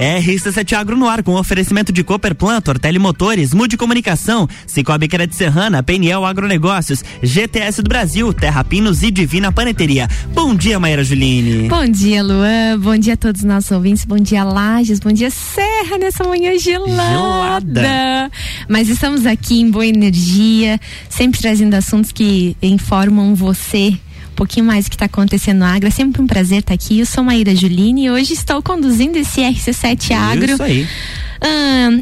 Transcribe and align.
RC7 0.00 0.72
Agro 0.72 0.96
no 0.96 1.06
ar 1.06 1.22
com 1.22 1.34
oferecimento 1.34 1.92
de 1.92 2.02
Cooper 2.02 2.34
Plant, 2.34 2.66
Ortele 2.68 2.98
Motores, 2.98 3.52
Mude 3.52 3.76
Comunicação, 3.76 4.48
Cicobi 4.66 5.06
Crédito 5.06 5.36
Serrana, 5.36 5.82
PNL 5.82 6.24
Agronegócios, 6.24 7.04
GTS 7.22 7.82
do 7.82 7.88
Brasil, 7.90 8.32
Terra 8.32 8.64
Pinos 8.64 9.02
e 9.02 9.10
Divina 9.10 9.52
Paneteria. 9.52 10.08
Bom 10.32 10.54
dia, 10.54 10.80
Maíra 10.80 11.04
Juline. 11.04 11.68
Bom 11.68 11.86
dia, 11.86 12.22
Luan. 12.22 12.78
Bom 12.80 12.96
dia 12.96 13.12
a 13.12 13.16
todos 13.18 13.42
os 13.42 13.46
nossos 13.46 13.70
ouvintes. 13.72 14.06
Bom 14.06 14.16
dia, 14.16 14.42
Lages. 14.42 15.00
Bom 15.00 15.12
dia, 15.12 15.28
Serra, 15.30 15.98
nessa 15.98 16.24
manhã 16.24 16.58
gelada. 16.58 17.82
gelada. 17.82 18.30
Mas 18.70 18.88
estamos 18.88 19.26
aqui 19.26 19.60
em 19.60 19.70
boa 19.70 19.86
energia, 19.86 20.80
sempre 21.10 21.38
trazendo 21.38 21.74
assuntos 21.74 22.10
que 22.10 22.56
informam 22.62 23.34
você 23.34 23.98
pouquinho 24.34 24.66
mais 24.66 24.86
o 24.86 24.90
que 24.90 24.96
está 24.96 25.06
acontecendo 25.06 25.58
no 25.58 25.64
Agro. 25.64 25.88
É 25.88 25.90
sempre 25.90 26.20
um 26.20 26.26
prazer 26.26 26.60
estar 26.60 26.68
tá 26.68 26.74
aqui. 26.74 26.98
Eu 26.98 27.06
sou 27.06 27.22
Maíra 27.22 27.54
Juline 27.54 28.06
e 28.06 28.10
hoje 28.10 28.32
estou 28.32 28.62
conduzindo 28.62 29.16
esse 29.16 29.40
RC7 29.40 30.12
Agro. 30.12 30.52
Isso 30.52 30.62
aí. 30.62 30.86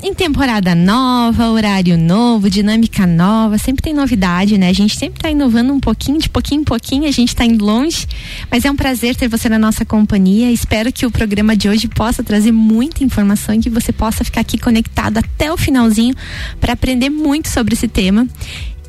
em 0.03 0.13
temporada 0.15 0.75
nova, 0.75 1.49
horário 1.51 1.97
novo, 1.97 2.51
dinâmica 2.51 3.07
nova, 3.07 3.57
sempre 3.57 3.83
tem 3.83 3.95
novidade, 3.95 4.59
né? 4.59 4.69
A 4.69 4.73
gente 4.73 4.97
sempre 4.97 5.19
está 5.19 5.31
inovando 5.31 5.73
um 5.73 5.79
pouquinho, 5.79 6.19
de 6.19 6.29
pouquinho 6.29 6.63
em 6.63 6.65
pouquinho, 6.65 7.07
a 7.07 7.11
gente 7.11 7.29
está 7.29 7.45
indo 7.45 7.65
longe, 7.65 8.07
mas 8.51 8.65
é 8.65 8.71
um 8.71 8.77
prazer 8.77 9.15
ter 9.15 9.29
você 9.29 9.49
na 9.49 9.59
nossa 9.59 9.85
companhia. 9.85 10.51
Espero 10.51 10.93
que 10.93 11.07
o 11.07 11.11
programa 11.11 11.57
de 11.57 11.69
hoje 11.69 11.87
possa 11.87 12.23
trazer 12.23 12.53
muita 12.53 13.05
informação 13.05 13.55
e 13.55 13.61
que 13.61 13.71
você 13.71 13.93
possa 13.93 14.25
ficar 14.25 14.41
aqui 14.41 14.59
conectado 14.59 15.19
até 15.19 15.53
o 15.53 15.57
finalzinho 15.57 16.15
para 16.61 16.73
aprender 16.73 17.11
muito 17.11 17.49
sobre 17.49 17.75
esse 17.75 17.87
tema. 17.87 18.27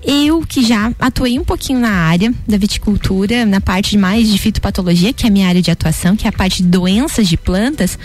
Eu 0.04 0.46
que 0.48 0.64
já 0.66 0.92
atuei 1.00 1.38
um 1.38 1.44
pouquinho 1.44 1.80
na 1.80 1.92
área 1.92 2.34
da 2.48 2.58
viticultura, 2.58 3.46
na 3.46 3.60
parte 3.60 3.98
mais 3.98 4.30
de 4.30 4.38
fitopatologia, 4.38 5.14
que 5.14 5.26
é 5.26 5.30
a 5.30 5.32
minha 5.32 5.48
área 5.48 5.62
de 5.62 5.72
atuação, 5.72 6.16
que 6.16 6.26
é 6.26 6.30
a 6.30 6.34
parte 6.34 6.64
de 6.64 6.70
doenças 6.70 7.28
de 7.28 7.38
plantas, 7.38 8.00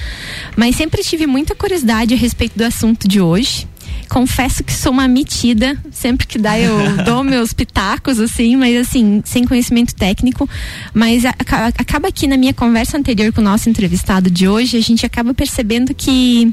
mas 0.57 0.77
sempre 0.77 1.03
tive 1.03 1.27
muita 1.27 1.55
curiosidade 1.55 2.15
a 2.15 2.17
respeito 2.17 2.59
do 2.59 2.65
assunto 2.65 3.07
de 3.07 3.21
hoje. 3.21 3.67
Confesso 4.09 4.63
que 4.63 4.73
sou 4.73 4.93
uma 4.93 5.09
metida, 5.09 5.79
sempre 5.91 6.27
que 6.27 6.39
dá 6.39 6.59
eu 6.59 6.77
dou 7.05 7.25
meus 7.25 7.53
pitacos, 7.53 8.21
assim, 8.21 8.57
mas 8.57 8.77
assim, 8.77 9.23
sem 9.25 9.45
conhecimento 9.45 9.95
técnico. 9.95 10.49
Mas 10.93 11.25
acaba 11.25 12.09
aqui 12.09 12.27
na 12.27 12.37
minha 12.37 12.53
conversa 12.53 12.99
anterior 12.99 13.33
com 13.33 13.41
o 13.41 13.45
nosso 13.45 13.69
entrevistado 13.69 14.31
de 14.31 14.49
hoje, 14.49 14.77
a 14.77 14.81
gente 14.81 15.07
acaba 15.07 15.33
percebendo 15.33 15.95
que 15.95 16.53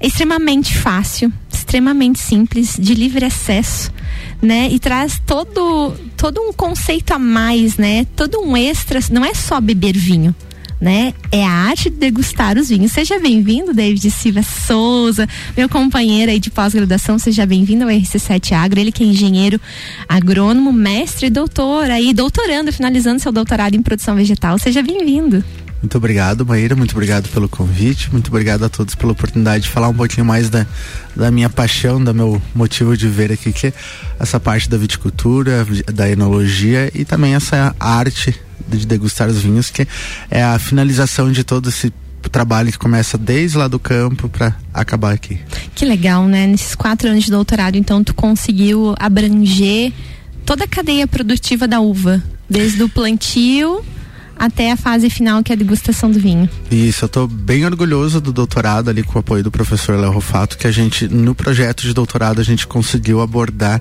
é 0.00 0.06
extremamente 0.06 0.76
fácil, 0.76 1.32
extremamente 1.68 2.18
simples, 2.18 2.76
de 2.78 2.94
livre 2.94 3.24
acesso 3.24 3.92
né? 4.40 4.68
E 4.70 4.78
traz 4.78 5.20
todo 5.26 5.94
todo 6.16 6.40
um 6.40 6.52
conceito 6.52 7.12
a 7.12 7.18
mais, 7.18 7.76
né? 7.76 8.06
Todo 8.16 8.40
um 8.40 8.56
extra, 8.56 9.00
não 9.10 9.24
é 9.24 9.34
só 9.34 9.60
beber 9.60 9.96
vinho. 9.96 10.34
Né? 10.80 11.12
É 11.32 11.44
a 11.44 11.50
arte 11.50 11.90
de 11.90 11.96
degustar 11.96 12.56
os 12.56 12.68
vinhos. 12.68 12.92
Seja 12.92 13.18
bem-vindo, 13.18 13.74
David 13.74 14.12
Silva 14.12 14.44
Souza, 14.44 15.28
meu 15.56 15.68
companheiro 15.68 16.30
aí 16.30 16.38
de 16.38 16.50
pós-graduação. 16.50 17.18
Seja 17.18 17.44
bem-vindo 17.44 17.82
ao 17.82 17.90
RC7 17.90 18.52
Agro. 18.52 18.78
Ele 18.78 18.92
que 18.92 19.02
é 19.02 19.06
engenheiro 19.06 19.60
agrônomo, 20.08 20.72
mestre 20.72 21.26
e 21.26 21.30
doutor, 21.30 21.90
aí 21.90 22.14
doutorando, 22.14 22.72
finalizando 22.72 23.20
seu 23.20 23.32
doutorado 23.32 23.74
em 23.74 23.82
produção 23.82 24.14
vegetal. 24.14 24.56
Seja 24.56 24.80
bem-vindo. 24.80 25.42
Muito 25.80 25.96
obrigado, 25.96 26.44
Maíra. 26.44 26.74
Muito 26.74 26.92
obrigado 26.92 27.28
pelo 27.28 27.48
convite. 27.48 28.10
Muito 28.10 28.28
obrigado 28.28 28.64
a 28.64 28.68
todos 28.68 28.94
pela 28.94 29.12
oportunidade 29.12 29.64
de 29.64 29.70
falar 29.70 29.88
um 29.88 29.94
pouquinho 29.94 30.26
mais 30.26 30.50
da, 30.50 30.66
da 31.14 31.30
minha 31.30 31.48
paixão, 31.48 32.02
do 32.02 32.12
meu 32.12 32.42
motivo 32.54 32.96
de 32.96 33.06
ver 33.06 33.30
aqui, 33.32 33.52
que 33.52 33.68
é 33.68 33.72
essa 34.18 34.40
parte 34.40 34.68
da 34.68 34.76
viticultura, 34.76 35.64
da 35.92 36.10
enologia 36.10 36.90
e 36.94 37.04
também 37.04 37.34
essa 37.34 37.74
arte 37.78 38.34
de 38.66 38.86
degustar 38.86 39.28
os 39.28 39.40
vinhos, 39.40 39.70
que 39.70 39.86
é 40.30 40.42
a 40.42 40.58
finalização 40.58 41.30
de 41.30 41.44
todo 41.44 41.68
esse 41.68 41.92
trabalho 42.28 42.70
que 42.70 42.78
começa 42.78 43.16
desde 43.16 43.56
lá 43.56 43.68
do 43.68 43.78
campo 43.78 44.28
para 44.28 44.54
acabar 44.74 45.14
aqui. 45.14 45.38
Que 45.74 45.84
legal, 45.84 46.26
né? 46.26 46.46
Nesses 46.46 46.74
quatro 46.74 47.08
anos 47.08 47.24
de 47.24 47.30
doutorado, 47.30 47.76
então, 47.76 48.02
tu 48.02 48.12
conseguiu 48.12 48.94
abranger 48.98 49.92
toda 50.44 50.64
a 50.64 50.68
cadeia 50.68 51.06
produtiva 51.06 51.68
da 51.68 51.80
uva, 51.80 52.22
desde 52.50 52.82
o 52.82 52.88
plantio 52.88 53.84
até 54.38 54.70
a 54.72 54.76
fase 54.76 55.10
final, 55.10 55.42
que 55.42 55.52
é 55.52 55.54
a 55.54 55.58
degustação 55.58 56.10
do 56.10 56.20
vinho. 56.20 56.48
Isso, 56.70 57.04
eu 57.04 57.06
estou 57.06 57.26
bem 57.26 57.64
orgulhoso 57.64 58.20
do 58.20 58.32
doutorado 58.32 58.88
ali 58.88 59.02
com 59.02 59.16
o 59.16 59.20
apoio 59.20 59.42
do 59.42 59.50
professor 59.50 59.98
Léo 59.98 60.12
Rofato, 60.12 60.56
que 60.56 60.66
a 60.66 60.70
gente, 60.70 61.08
no 61.08 61.34
projeto 61.34 61.82
de 61.82 61.92
doutorado, 61.92 62.40
a 62.40 62.44
gente 62.44 62.66
conseguiu 62.66 63.20
abordar 63.20 63.80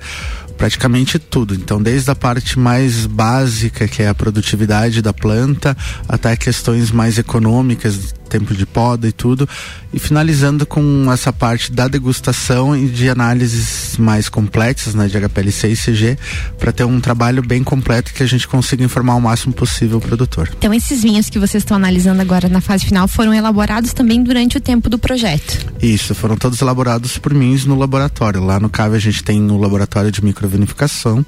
praticamente 0.58 1.20
tudo. 1.20 1.54
Então, 1.54 1.82
desde 1.82 2.10
a 2.10 2.16
parte 2.16 2.58
mais 2.58 3.06
básica, 3.06 3.88
que 3.88 4.02
é 4.02 4.08
a 4.08 4.16
produtividade 4.16 5.02
da 5.02 5.14
planta, 5.14 5.78
até 6.10 6.36
questões 6.36 6.92
mais 6.92 7.18
econômicas, 7.18 8.14
tempo 8.28 8.54
de 8.54 8.66
poda 8.66 9.08
e 9.08 9.12
tudo, 9.12 9.48
e 9.94 10.00
finalizando 10.00 10.66
com 10.66 11.12
essa 11.12 11.34
parte 11.34 11.72
da 11.72 11.88
degustação 11.88 12.78
e 12.78 12.88
de 12.88 13.10
análises 13.10 13.98
mais 13.98 14.30
complexas, 14.30 14.94
né, 14.94 15.08
de 15.08 15.18
HPLC 15.18 15.70
e 15.70 15.76
CG, 15.76 16.18
para 16.58 16.72
ter 16.72 16.84
um 16.84 17.00
trabalho 17.00 17.42
bem 17.42 17.64
completo 17.64 18.14
que 18.14 18.24
a 18.24 18.28
gente 18.28 18.48
consiga 18.48 18.84
informar 18.84 19.16
o 19.16 19.22
máximo 19.22 19.54
possível 19.54 19.98
o 19.98 20.02
produtor. 20.02 20.50
Então, 20.58 20.74
esses 20.74 21.02
vinhos 21.02 21.30
que 21.30 21.40
vocês 21.40 21.64
estão 21.64 21.78
analisando 21.78 22.22
agora 22.22 22.48
na 22.48 22.62
fase 22.62 22.86
final 22.86 23.08
foram 23.08 23.34
elaborados 23.34 23.94
também 23.94 24.22
durante 24.24 24.58
o 24.58 24.62
tempo 24.62 24.90
do 24.90 25.00
projeto? 25.00 25.66
Isso, 25.82 26.14
foram 26.14 26.38
todos 26.38 26.62
elaborados 26.62 27.18
por 27.18 27.34
mim 27.34 27.48
no 27.66 27.76
laboratório. 27.76 28.44
Lá 28.44 28.60
no 28.60 28.70
CAV 28.70 28.96
a 28.96 29.00
gente 29.00 29.24
tem 29.24 29.42
o 29.50 29.58
laboratório 29.58 30.12
de 30.12 30.24
microvinificação, 30.24 31.26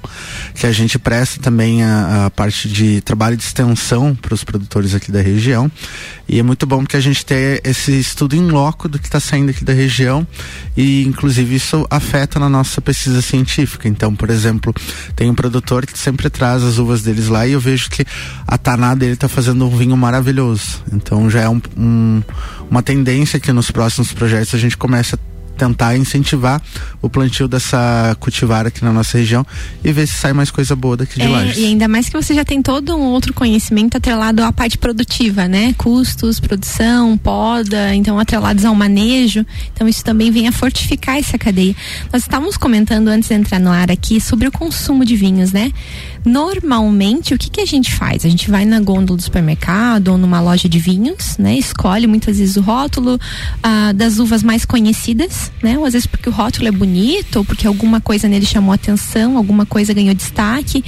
que 0.54 0.66
a 0.66 0.72
gente 0.72 0.98
presta 0.98 1.40
também 1.40 1.82
a, 1.82 2.26
a 2.26 2.30
parte 2.30 2.68
de 2.68 3.00
trabalho 3.00 3.36
de 3.36 3.42
extensão 3.42 4.14
para 4.14 4.34
os 4.34 4.44
produtores 4.44 4.94
aqui 4.94 5.10
da 5.10 5.20
região. 5.20 5.70
E 6.28 6.38
é 6.38 6.42
muito 6.42 6.66
bom 6.66 6.84
que 6.90 6.96
a 6.96 7.00
gente 7.00 7.24
tenha 7.24 7.60
esse 7.62 7.92
estudo 7.98 8.34
em 8.34 8.48
loco 8.48 8.88
do 8.88 8.98
que 8.98 9.06
está 9.06 9.20
saindo 9.20 9.50
aqui 9.50 9.64
da 9.64 9.72
região 9.72 10.26
e 10.76 11.04
inclusive 11.04 11.54
isso 11.54 11.86
afeta 11.88 12.40
na 12.40 12.48
nossa 12.48 12.80
pesquisa 12.80 13.22
científica. 13.22 13.86
Então, 13.86 14.14
por 14.14 14.28
exemplo, 14.28 14.74
tem 15.14 15.30
um 15.30 15.34
produtor 15.34 15.86
que 15.86 15.96
sempre 15.96 16.28
traz 16.28 16.64
as 16.64 16.78
uvas 16.78 17.02
deles 17.02 17.28
lá 17.28 17.46
e 17.46 17.52
eu 17.52 17.60
vejo 17.60 17.88
que 17.88 18.04
a 18.44 18.58
taná 18.58 18.92
dele 18.96 19.12
está 19.12 19.28
fazendo 19.28 19.64
um 19.64 19.76
vinho 19.76 19.96
maravilhoso. 19.96 20.82
Então 20.92 21.30
já 21.30 21.42
é 21.42 21.48
um, 21.48 21.62
um, 21.76 22.22
uma 22.68 22.82
tendência 22.82 23.38
que 23.38 23.52
nos 23.52 23.70
próximos 23.70 24.12
projetos 24.12 24.52
a 24.52 24.58
gente 24.58 24.76
comece 24.76 25.14
a 25.14 25.18
tentar 25.60 25.94
incentivar 25.94 26.62
o 27.02 27.10
plantio 27.10 27.46
dessa 27.46 28.16
cultivar 28.18 28.66
aqui 28.66 28.82
na 28.82 28.92
nossa 28.92 29.18
região 29.18 29.46
e 29.84 29.92
ver 29.92 30.06
se 30.06 30.14
sai 30.14 30.32
mais 30.32 30.50
coisa 30.50 30.74
boa 30.74 30.96
daqui 30.96 31.16
de 31.16 31.22
é, 31.22 31.58
E 31.58 31.66
ainda 31.66 31.86
mais 31.86 32.08
que 32.08 32.16
você 32.16 32.34
já 32.34 32.44
tem 32.44 32.62
todo 32.62 32.96
um 32.96 33.02
outro 33.02 33.34
conhecimento 33.34 33.96
atrelado 33.96 34.42
à 34.42 34.50
parte 34.50 34.78
produtiva, 34.78 35.46
né? 35.46 35.74
Custos, 35.76 36.40
produção, 36.40 37.18
poda, 37.18 37.94
então 37.94 38.18
atrelados 38.18 38.64
ao 38.64 38.74
manejo. 38.74 39.44
Então 39.74 39.86
isso 39.86 40.02
também 40.02 40.30
vem 40.30 40.48
a 40.48 40.52
fortificar 40.52 41.18
essa 41.18 41.36
cadeia. 41.36 41.76
Nós 42.10 42.22
estávamos 42.22 42.56
comentando 42.56 43.08
antes 43.08 43.28
de 43.28 43.34
entrar 43.34 43.60
no 43.60 43.70
ar 43.70 43.90
aqui 43.90 44.18
sobre 44.18 44.48
o 44.48 44.52
consumo 44.52 45.04
de 45.04 45.14
vinhos, 45.14 45.52
né? 45.52 45.70
Normalmente, 46.24 47.34
o 47.34 47.38
que, 47.38 47.50
que 47.50 47.60
a 47.60 47.66
gente 47.66 47.92
faz? 47.92 48.24
A 48.24 48.28
gente 48.28 48.50
vai 48.50 48.64
na 48.64 48.80
gôndola 48.80 49.16
do 49.16 49.22
supermercado 49.22 50.08
ou 50.08 50.18
numa 50.18 50.40
loja 50.40 50.68
de 50.68 50.78
vinhos, 50.78 51.38
né? 51.38 51.56
Escolhe 51.56 52.06
muitas 52.06 52.38
vezes 52.38 52.56
o 52.56 52.60
rótulo 52.60 53.18
ah, 53.62 53.92
das 53.92 54.18
uvas 54.18 54.42
mais 54.42 54.64
conhecidas, 54.64 55.50
né? 55.62 55.78
Ou 55.78 55.84
às 55.84 55.94
vezes 55.94 56.06
porque 56.06 56.28
o 56.28 56.32
rótulo 56.32 56.68
é 56.68 56.70
bonito 56.72 57.36
ou 57.36 57.44
porque 57.44 57.66
alguma 57.66 58.00
coisa 58.00 58.28
nele 58.28 58.46
chamou 58.46 58.72
atenção, 58.72 59.36
alguma 59.36 59.64
coisa 59.64 59.94
ganhou 59.94 60.14
destaque. 60.14 60.84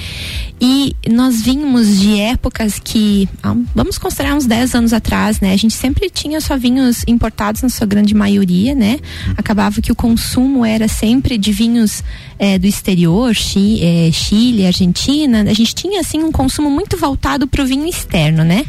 E 0.64 0.94
nós 1.10 1.42
vimos 1.42 1.98
de 1.98 2.20
épocas 2.20 2.78
que, 2.78 3.28
vamos 3.74 3.98
considerar 3.98 4.36
uns 4.36 4.46
10 4.46 4.76
anos 4.76 4.92
atrás, 4.92 5.40
né? 5.40 5.52
A 5.52 5.56
gente 5.56 5.74
sempre 5.74 6.08
tinha 6.08 6.40
só 6.40 6.56
vinhos 6.56 7.02
importados 7.08 7.62
na 7.62 7.68
sua 7.68 7.84
grande 7.84 8.14
maioria, 8.14 8.72
né? 8.72 9.00
Acabava 9.36 9.80
que 9.82 9.90
o 9.90 9.96
consumo 9.96 10.64
era 10.64 10.86
sempre 10.86 11.36
de 11.36 11.50
vinhos 11.50 12.04
é, 12.38 12.60
do 12.60 12.66
exterior, 12.66 13.34
Chile, 13.34 13.84
é, 13.84 14.12
Chile, 14.12 14.64
Argentina, 14.64 15.21
a 15.26 15.52
gente 15.52 15.74
tinha 15.74 16.00
assim 16.00 16.22
um 16.22 16.32
consumo 16.32 16.70
muito 16.70 16.96
voltado 16.96 17.46
para 17.46 17.62
o 17.62 17.66
vinho 17.66 17.86
externo, 17.86 18.44
né? 18.44 18.64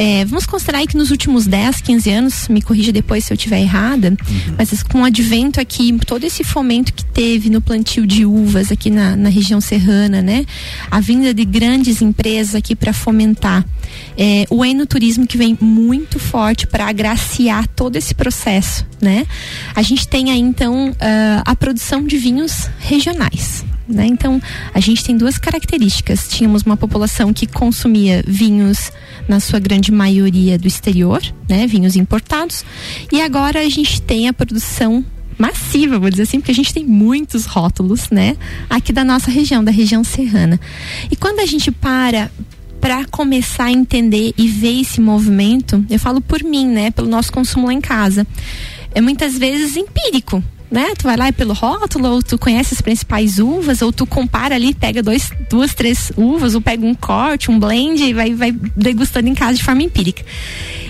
É, 0.00 0.24
vamos 0.26 0.46
considerar 0.46 0.86
que 0.86 0.96
nos 0.96 1.10
últimos 1.10 1.44
10, 1.44 1.80
15 1.80 2.10
anos, 2.10 2.46
me 2.46 2.62
corrija 2.62 2.92
depois 2.92 3.24
se 3.24 3.32
eu 3.32 3.34
estiver 3.34 3.60
errada, 3.60 4.10
uhum. 4.10 4.54
mas 4.56 4.80
com 4.84 5.00
o 5.00 5.04
advento 5.04 5.60
aqui, 5.60 5.92
todo 6.06 6.22
esse 6.22 6.44
fomento 6.44 6.92
que 6.92 7.04
teve 7.04 7.50
no 7.50 7.60
plantio 7.60 8.06
de 8.06 8.24
uvas 8.24 8.70
aqui 8.70 8.90
na, 8.90 9.16
na 9.16 9.28
região 9.28 9.60
serrana, 9.60 10.22
né? 10.22 10.46
A 10.88 11.00
vinda 11.00 11.34
de 11.34 11.44
grandes 11.44 12.00
empresas 12.00 12.54
aqui 12.54 12.76
para 12.76 12.92
fomentar. 12.92 13.66
É, 14.16 14.46
o 14.50 14.64
enoturismo 14.64 15.26
que 15.26 15.36
vem 15.36 15.58
muito 15.60 16.20
forte 16.20 16.64
para 16.64 16.86
agraciar 16.86 17.66
todo 17.66 17.96
esse 17.96 18.14
processo, 18.14 18.86
né? 19.02 19.26
A 19.74 19.82
gente 19.82 20.06
tem 20.06 20.30
aí 20.30 20.38
então 20.38 20.90
uh, 20.90 20.94
a 21.44 21.56
produção 21.56 22.04
de 22.04 22.16
vinhos 22.18 22.70
regionais. 22.78 23.64
Né? 23.88 24.06
Então, 24.06 24.40
a 24.74 24.80
gente 24.80 25.02
tem 25.02 25.16
duas 25.16 25.38
características. 25.38 26.28
Tínhamos 26.28 26.62
uma 26.62 26.76
população 26.76 27.32
que 27.32 27.46
consumia 27.46 28.22
vinhos, 28.26 28.92
na 29.26 29.40
sua 29.40 29.58
grande 29.58 29.90
maioria, 29.92 30.58
do 30.58 30.66
exterior, 30.66 31.22
né? 31.48 31.66
vinhos 31.66 31.96
importados, 31.96 32.64
e 33.12 33.20
agora 33.20 33.60
a 33.60 33.68
gente 33.68 34.00
tem 34.00 34.28
a 34.28 34.32
produção 34.32 35.04
massiva, 35.38 35.98
vou 35.98 36.10
dizer 36.10 36.24
assim, 36.24 36.40
porque 36.40 36.50
a 36.50 36.54
gente 36.54 36.74
tem 36.74 36.84
muitos 36.84 37.46
rótulos, 37.46 38.10
né? 38.10 38.36
Aqui 38.68 38.92
da 38.92 39.04
nossa 39.04 39.30
região, 39.30 39.62
da 39.62 39.70
região 39.70 40.02
serrana. 40.02 40.58
E 41.10 41.14
quando 41.14 41.38
a 41.40 41.46
gente 41.46 41.70
para 41.70 42.30
para 42.80 43.04
começar 43.06 43.64
a 43.64 43.72
entender 43.72 44.32
e 44.38 44.46
ver 44.46 44.80
esse 44.80 45.00
movimento, 45.00 45.84
eu 45.90 45.98
falo 45.98 46.20
por 46.20 46.44
mim, 46.44 46.64
né, 46.64 46.92
pelo 46.92 47.08
nosso 47.08 47.32
consumo 47.32 47.66
lá 47.66 47.72
em 47.72 47.80
casa, 47.80 48.24
é 48.94 49.00
muitas 49.00 49.36
vezes 49.36 49.76
empírico 49.76 50.42
né? 50.70 50.94
Tu 50.96 51.04
vai 51.04 51.16
lá 51.16 51.32
pelo 51.32 51.54
rótulo, 51.54 52.08
ou 52.08 52.22
tu 52.22 52.38
conhece 52.38 52.74
as 52.74 52.80
principais 52.80 53.38
uvas, 53.38 53.82
ou 53.82 53.92
tu 53.92 54.06
compara 54.06 54.54
ali, 54.54 54.74
pega 54.74 55.02
dois, 55.02 55.30
duas, 55.48 55.74
três 55.74 56.12
uvas, 56.16 56.54
ou 56.54 56.60
pega 56.60 56.84
um 56.84 56.94
corte, 56.94 57.50
um 57.50 57.58
blend 57.58 58.02
e 58.02 58.12
vai, 58.12 58.34
vai 58.34 58.52
degustando 58.76 59.28
em 59.28 59.34
casa 59.34 59.56
de 59.56 59.64
forma 59.64 59.82
empírica. 59.82 60.22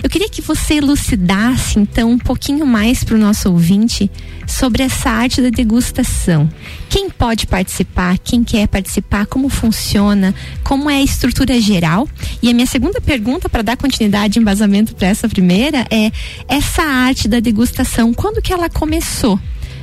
Eu 0.03 0.09
queria 0.09 0.29
que 0.29 0.41
você 0.41 0.75
elucidasse, 0.75 1.79
então, 1.79 2.11
um 2.11 2.17
pouquinho 2.17 2.65
mais 2.65 3.03
para 3.03 3.15
o 3.15 3.19
nosso 3.19 3.49
ouvinte 3.49 4.09
sobre 4.47 4.83
essa 4.83 5.09
arte 5.09 5.41
da 5.41 5.49
degustação. 5.49 6.49
Quem 6.89 7.09
pode 7.09 7.45
participar, 7.45 8.17
quem 8.17 8.43
quer 8.43 8.67
participar, 8.67 9.25
como 9.27 9.47
funciona, 9.47 10.33
como 10.63 10.89
é 10.89 10.95
a 10.95 11.03
estrutura 11.03 11.59
geral. 11.61 12.07
E 12.41 12.49
a 12.49 12.53
minha 12.53 12.65
segunda 12.65 12.99
pergunta, 12.99 13.47
para 13.47 13.61
dar 13.61 13.77
continuidade 13.77 14.39
e 14.39 14.41
embasamento 14.41 14.95
para 14.95 15.07
essa 15.07 15.29
primeira, 15.29 15.85
é 15.89 16.11
essa 16.47 16.81
arte 16.81 17.27
da 17.27 17.39
degustação, 17.39 18.13
quando 18.13 18.41
que 18.41 18.51
ela 18.51 18.69
começou? 18.69 19.39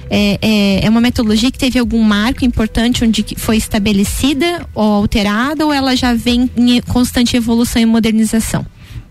É, 0.08 0.38
é, 0.41 0.87
é, 0.87 0.91
uma 0.91 1.00
metodologia 1.00 1.50
que 1.50 1.58
teve 1.58 1.79
algum 1.79 2.03
marco 2.03 2.44
importante 2.44 3.05
onde 3.05 3.25
foi 3.37 3.56
estabelecida 3.56 4.67
ou 4.75 4.85
alterada 4.85 5.67
ou 5.67 5.73
ela 5.73 5.97
já 5.97 6.14
vem 6.14 6.50
em 6.56 6.81
constante 6.81 7.37
evolução 7.37 7.82
e 7.82 7.87
modernização? 7.87 8.64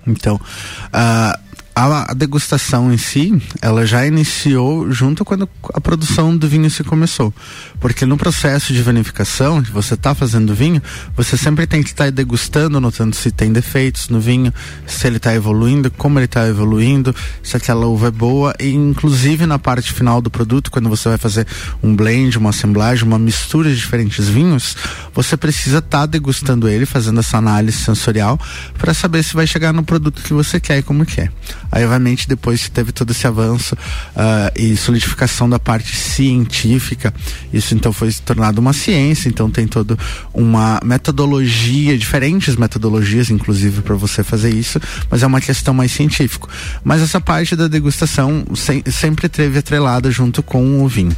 Então, 0.08 0.36
uh, 0.36 1.45
a, 1.76 2.14
degustação 2.14 2.92
em 2.94 2.98
si, 2.98 3.42
ela 3.62 3.86
já 3.86 4.08
iniciou 4.08 4.90
junto 4.92 5.26
quando 5.26 5.48
a 5.74 5.82
produção 5.82 6.36
do 6.36 6.48
vinho 6.48 6.70
se 6.72 6.84
começou. 6.86 7.34
Porque 7.82 8.06
no 8.06 8.16
processo 8.16 8.74
de 8.74 8.82
vinificação, 8.82 9.62
que 9.62 9.72
você 9.72 9.96
está 9.96 10.16
fazendo 10.16 10.56
vinho, 10.56 10.82
você 11.16 11.36
sempre 11.36 11.68
tem 11.68 11.84
que 11.84 11.90
estar 11.90 12.06
tá 12.06 12.10
degustando, 12.10 12.80
notando 12.80 13.14
se 13.14 13.30
tem 13.30 13.52
defeitos 13.52 14.08
no 14.08 14.22
vinho, 14.22 14.54
se 14.88 15.06
ele 15.06 15.18
está 15.18 15.36
evoluindo, 15.36 15.92
como 15.92 16.18
ele 16.18 16.26
está 16.26 16.48
evoluindo, 16.48 17.14
se 17.44 17.58
aquela 17.58 17.86
uva 17.88 18.08
é 18.08 18.12
boa, 18.12 18.56
e 18.58 18.70
inclusive 18.70 19.46
na 19.46 19.60
parte 19.60 19.92
final 19.92 20.22
do 20.22 20.30
produto, 20.30 20.72
quando 20.72 20.88
você 20.88 21.10
vai 21.10 21.18
fazer 21.18 21.46
um 21.84 21.94
blend, 21.94 22.38
uma 22.38 22.52
assemblagem, 22.52 23.06
uma 23.06 23.20
mistura 23.20 23.70
de 23.70 23.76
diferentes 23.76 24.30
vinhos, 24.30 24.78
você 25.14 25.36
precisa 25.36 25.80
estar 25.80 26.00
tá 26.00 26.06
degustando 26.06 26.70
ele, 26.70 26.86
fazendo 26.86 27.20
essa 27.20 27.38
análise 27.38 27.80
sensorial, 27.80 28.40
para 28.78 28.94
saber 28.94 29.24
se 29.24 29.34
vai 29.34 29.46
chegar 29.46 29.74
no 29.74 29.84
produto 29.84 30.22
que 30.22 30.34
você 30.34 30.58
quer 30.58 30.78
e 30.78 30.84
como 30.84 31.06
quer. 31.06 31.32
Aí, 31.76 31.84
obviamente, 31.84 32.26
depois 32.26 32.64
que 32.64 32.72
teve 32.72 32.94
todo 32.94 33.12
esse 33.12 33.28
avanço 33.28 33.76
uh, 33.76 34.50
e 34.56 34.78
solidificação 34.78 35.50
da 35.50 35.60
parte 35.60 35.94
científica, 35.94 37.14
isso 37.52 37.76
então 37.76 37.92
foi 37.92 38.10
se 38.10 38.22
tornado 38.22 38.60
uma 38.60 38.72
ciência, 38.72 39.28
então 39.28 39.52
tem 39.52 39.68
toda 39.68 39.98
uma 40.34 40.80
metodologia, 40.86 41.98
diferentes 41.98 42.56
metodologias, 42.56 43.30
inclusive, 43.30 43.82
para 43.82 43.94
você 43.94 44.24
fazer 44.24 44.52
isso, 44.52 44.80
mas 45.12 45.22
é 45.22 45.28
uma 45.28 45.42
questão 45.42 45.74
mais 45.74 45.92
científica. 45.92 46.48
Mas 46.82 47.02
essa 47.02 47.20
parte 47.20 47.58
da 47.58 47.68
degustação 47.68 48.46
se, 48.56 48.82
sempre 48.90 49.28
teve 49.28 49.60
atrelada 49.60 50.10
junto 50.10 50.42
com 50.42 50.82
o 50.82 50.88
vinho. 50.88 51.14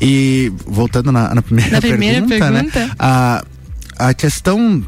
E 0.00 0.52
voltando 0.68 1.10
na, 1.10 1.34
na 1.34 1.42
primeira, 1.42 1.70
na 1.72 1.80
primeira 1.80 2.22
pergunta, 2.28 2.50
né, 2.52 2.60
pergunta. 2.60 2.86
Né, 2.86 2.90
a, 2.96 3.44
a 3.98 4.14
questão 4.14 4.86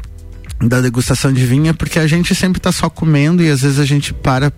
da 0.61 0.79
degustação 0.79 1.33
de 1.33 1.45
vinho 1.45 1.67
é 1.67 1.73
porque 1.73 1.99
a 1.99 2.07
gente 2.07 2.33
sempre 2.33 2.59
está 2.59 2.71
só 2.71 2.89
comendo 2.89 3.43
e 3.43 3.49
às 3.49 3.63
vezes 3.63 3.79
a 3.79 3.85
gente 3.85 4.13
para 4.13 4.49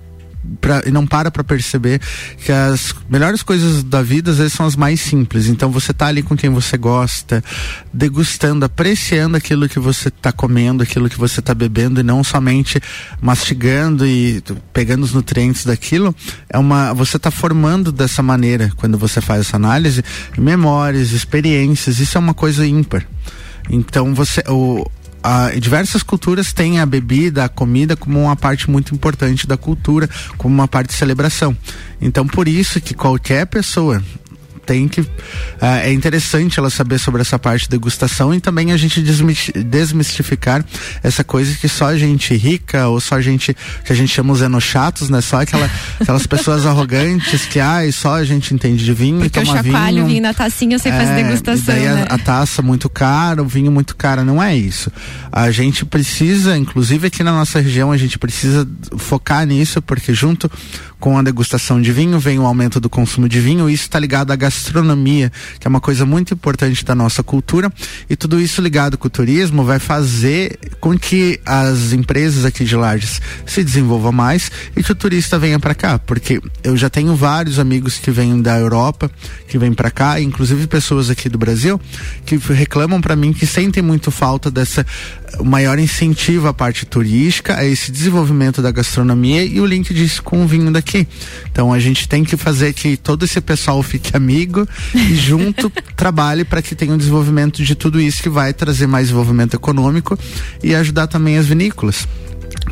pra, 0.59 0.83
e 0.85 0.91
não 0.91 1.05
para 1.05 1.29
para 1.29 1.43
perceber 1.43 2.01
que 2.43 2.51
as 2.51 2.93
melhores 3.09 3.43
coisas 3.43 3.83
da 3.83 4.01
vida 4.01 4.31
às 4.31 4.37
vezes 4.37 4.53
são 4.53 4.65
as 4.65 4.75
mais 4.75 5.01
simples. 5.01 5.47
Então 5.47 5.71
você 5.71 5.93
tá 5.93 6.07
ali 6.07 6.21
com 6.21 6.35
quem 6.35 6.49
você 6.49 6.77
gosta, 6.77 7.43
degustando, 7.93 8.65
apreciando 8.65 9.37
aquilo 9.37 9.69
que 9.69 9.79
você 9.79 10.09
tá 10.09 10.31
comendo, 10.31 10.83
aquilo 10.83 11.09
que 11.09 11.17
você 11.17 11.41
tá 11.41 11.53
bebendo 11.53 11.99
e 11.99 12.03
não 12.03 12.23
somente 12.23 12.81
mastigando 13.21 14.05
e 14.05 14.43
pegando 14.73 15.03
os 15.03 15.13
nutrientes 15.13 15.65
daquilo. 15.65 16.15
É 16.49 16.57
uma 16.57 16.93
você 16.93 17.17
tá 17.19 17.31
formando 17.31 17.91
dessa 17.91 18.21
maneira 18.21 18.71
quando 18.77 18.97
você 18.97 19.21
faz 19.21 19.41
essa 19.41 19.55
análise 19.55 20.03
memórias, 20.37 21.11
experiências. 21.11 21.99
Isso 21.99 22.17
é 22.17 22.19
uma 22.19 22.33
coisa 22.33 22.65
ímpar. 22.65 23.05
Então 23.69 24.13
você 24.13 24.43
o 24.47 24.85
a, 25.25 25.49
diversas 25.59 26.03
culturas 26.03 26.53
têm 26.53 26.79
a 26.79 26.85
bebida, 26.85 27.45
a 27.45 27.49
comida 27.49 27.95
como 27.95 28.21
uma 28.21 28.35
parte 28.35 28.69
muito 28.69 28.93
importante 28.93 29.47
da 29.47 29.57
cultura, 29.57 30.07
como 30.37 30.53
uma 30.53 30.67
parte 30.67 30.89
de 30.89 30.93
celebração. 30.93 31.57
Então, 31.99 32.27
por 32.27 32.47
isso 32.47 32.79
que 32.79 32.93
qualquer 32.93 33.47
pessoa 33.47 34.03
tem 34.65 34.87
que. 34.87 35.01
Uh, 35.01 35.07
é 35.83 35.93
interessante 35.93 36.59
ela 36.59 36.69
saber 36.69 36.99
sobre 36.99 37.21
essa 37.21 37.37
parte 37.37 37.63
de 37.63 37.69
degustação 37.69 38.33
e 38.33 38.39
também 38.39 38.71
a 38.71 38.77
gente 38.77 39.01
desmistificar 39.01 40.65
essa 41.03 41.23
coisa 41.23 41.55
que 41.55 41.67
só 41.67 41.95
gente 41.95 42.35
rica 42.35 42.87
ou 42.87 42.99
só 42.99 43.21
gente 43.21 43.55
que 43.83 43.91
a 43.91 43.95
gente 43.95 44.13
chama 44.13 44.33
os 44.33 44.41
enochatos, 44.41 45.09
né? 45.09 45.21
Só 45.21 45.41
aquela, 45.41 45.69
aquelas 45.99 46.25
pessoas 46.25 46.65
arrogantes 46.67 47.45
que, 47.45 47.59
ai, 47.59 47.91
só 47.91 48.15
a 48.15 48.23
gente 48.23 48.53
entende 48.53 48.83
de 48.83 48.93
vinho 48.93 49.19
Porque 49.19 49.39
e 49.39 49.43
toma 49.43 49.57
eu 49.57 49.63
chacoalho 49.63 49.95
vinho. 49.97 50.07
vinho 50.07 50.21
na 50.21 50.33
tacinha, 50.33 50.77
você 50.77 50.89
é, 50.89 50.91
faz 50.91 51.09
degustação. 51.09 51.65
daí 51.65 51.85
né? 51.85 52.05
a, 52.09 52.15
a 52.15 52.17
taça 52.17 52.61
muito 52.61 52.89
cara, 52.89 53.41
o 53.41 53.47
vinho 53.47 53.71
muito 53.71 53.95
caro, 53.95 54.23
não 54.23 54.41
é 54.41 54.55
isso. 54.55 54.91
A 55.31 55.51
gente 55.51 55.85
precisa, 55.85 56.57
inclusive 56.57 57.07
aqui 57.07 57.23
na 57.23 57.31
nossa 57.31 57.59
região, 57.59 57.91
a 57.91 57.97
gente 57.97 58.17
precisa 58.17 58.67
focar 58.97 59.45
nisso, 59.45 59.81
porque 59.81 60.13
junto 60.13 60.49
com 60.99 61.17
a 61.17 61.21
degustação 61.21 61.81
de 61.81 61.91
vinho 61.91 62.17
vem 62.17 62.39
o 62.39 62.45
aumento 62.45 62.79
do 62.79 62.89
consumo 62.89 63.29
de 63.29 63.39
vinho, 63.39 63.69
e 63.69 63.73
isso 63.73 63.83
está 63.83 63.99
ligado 63.99 64.31
à 64.31 64.35
gastronomia, 64.35 64.54
que 65.59 65.67
é 65.67 65.69
uma 65.69 65.81
coisa 65.81 66.05
muito 66.05 66.33
importante 66.33 66.83
da 66.83 66.95
nossa 66.95 67.23
cultura, 67.23 67.71
e 68.09 68.15
tudo 68.15 68.39
isso 68.39 68.61
ligado 68.61 68.97
com 68.97 69.07
o 69.07 69.09
turismo 69.09 69.63
vai 69.63 69.79
fazer 69.79 70.57
com 70.79 70.97
que 70.97 71.39
as 71.45 71.91
empresas 71.93 72.45
aqui 72.45 72.63
de 72.63 72.75
Lages 72.75 73.21
se 73.45 73.63
desenvolvam 73.63 74.11
mais 74.11 74.51
e 74.75 74.83
que 74.83 74.91
o 74.91 74.95
turista 74.95 75.37
venha 75.39 75.59
para 75.59 75.73
cá, 75.73 75.99
porque 75.99 76.41
eu 76.63 76.75
já 76.77 76.89
tenho 76.89 77.15
vários 77.15 77.59
amigos 77.59 77.97
que 77.97 78.11
vêm 78.11 78.41
da 78.41 78.57
Europa, 78.57 79.09
que 79.47 79.57
vêm 79.57 79.73
para 79.73 79.89
cá, 79.89 80.19
inclusive 80.19 80.67
pessoas 80.67 81.09
aqui 81.09 81.29
do 81.29 81.37
Brasil, 81.37 81.79
que 82.25 82.37
reclamam 82.37 83.01
para 83.01 83.15
mim 83.15 83.33
que 83.33 83.45
sentem 83.45 83.81
muito 83.81 84.11
falta 84.11 84.51
dessa 84.51 84.85
maior 85.43 85.79
incentivo 85.79 86.47
à 86.47 86.53
parte 86.53 86.85
turística, 86.85 87.57
a 87.57 87.65
esse 87.65 87.91
desenvolvimento 87.91 88.61
da 88.61 88.71
gastronomia 88.71 89.43
e 89.43 89.59
o 89.59 89.65
link 89.65 89.93
disso 89.93 90.23
com 90.23 90.43
o 90.43 90.47
vinho 90.47 90.71
daqui. 90.71 91.07
Então 91.51 91.73
a 91.73 91.79
gente 91.79 92.07
tem 92.07 92.23
que 92.23 92.37
fazer 92.37 92.73
que 92.73 92.95
todo 92.97 93.25
esse 93.25 93.41
pessoal 93.41 93.81
fique 93.83 94.15
amigo 94.15 94.44
e 94.93 95.15
junto 95.15 95.71
trabalhe 95.95 96.43
para 96.43 96.61
que 96.61 96.75
tenha 96.75 96.93
um 96.93 96.97
desenvolvimento 96.97 97.63
de 97.63 97.75
tudo 97.75 97.99
isso 97.99 98.21
que 98.21 98.29
vai 98.29 98.53
trazer 98.53 98.87
mais 98.87 99.07
desenvolvimento 99.07 99.55
econômico 99.55 100.17
e 100.63 100.75
ajudar 100.75 101.07
também 101.07 101.37
as 101.37 101.45
vinícolas 101.45 102.07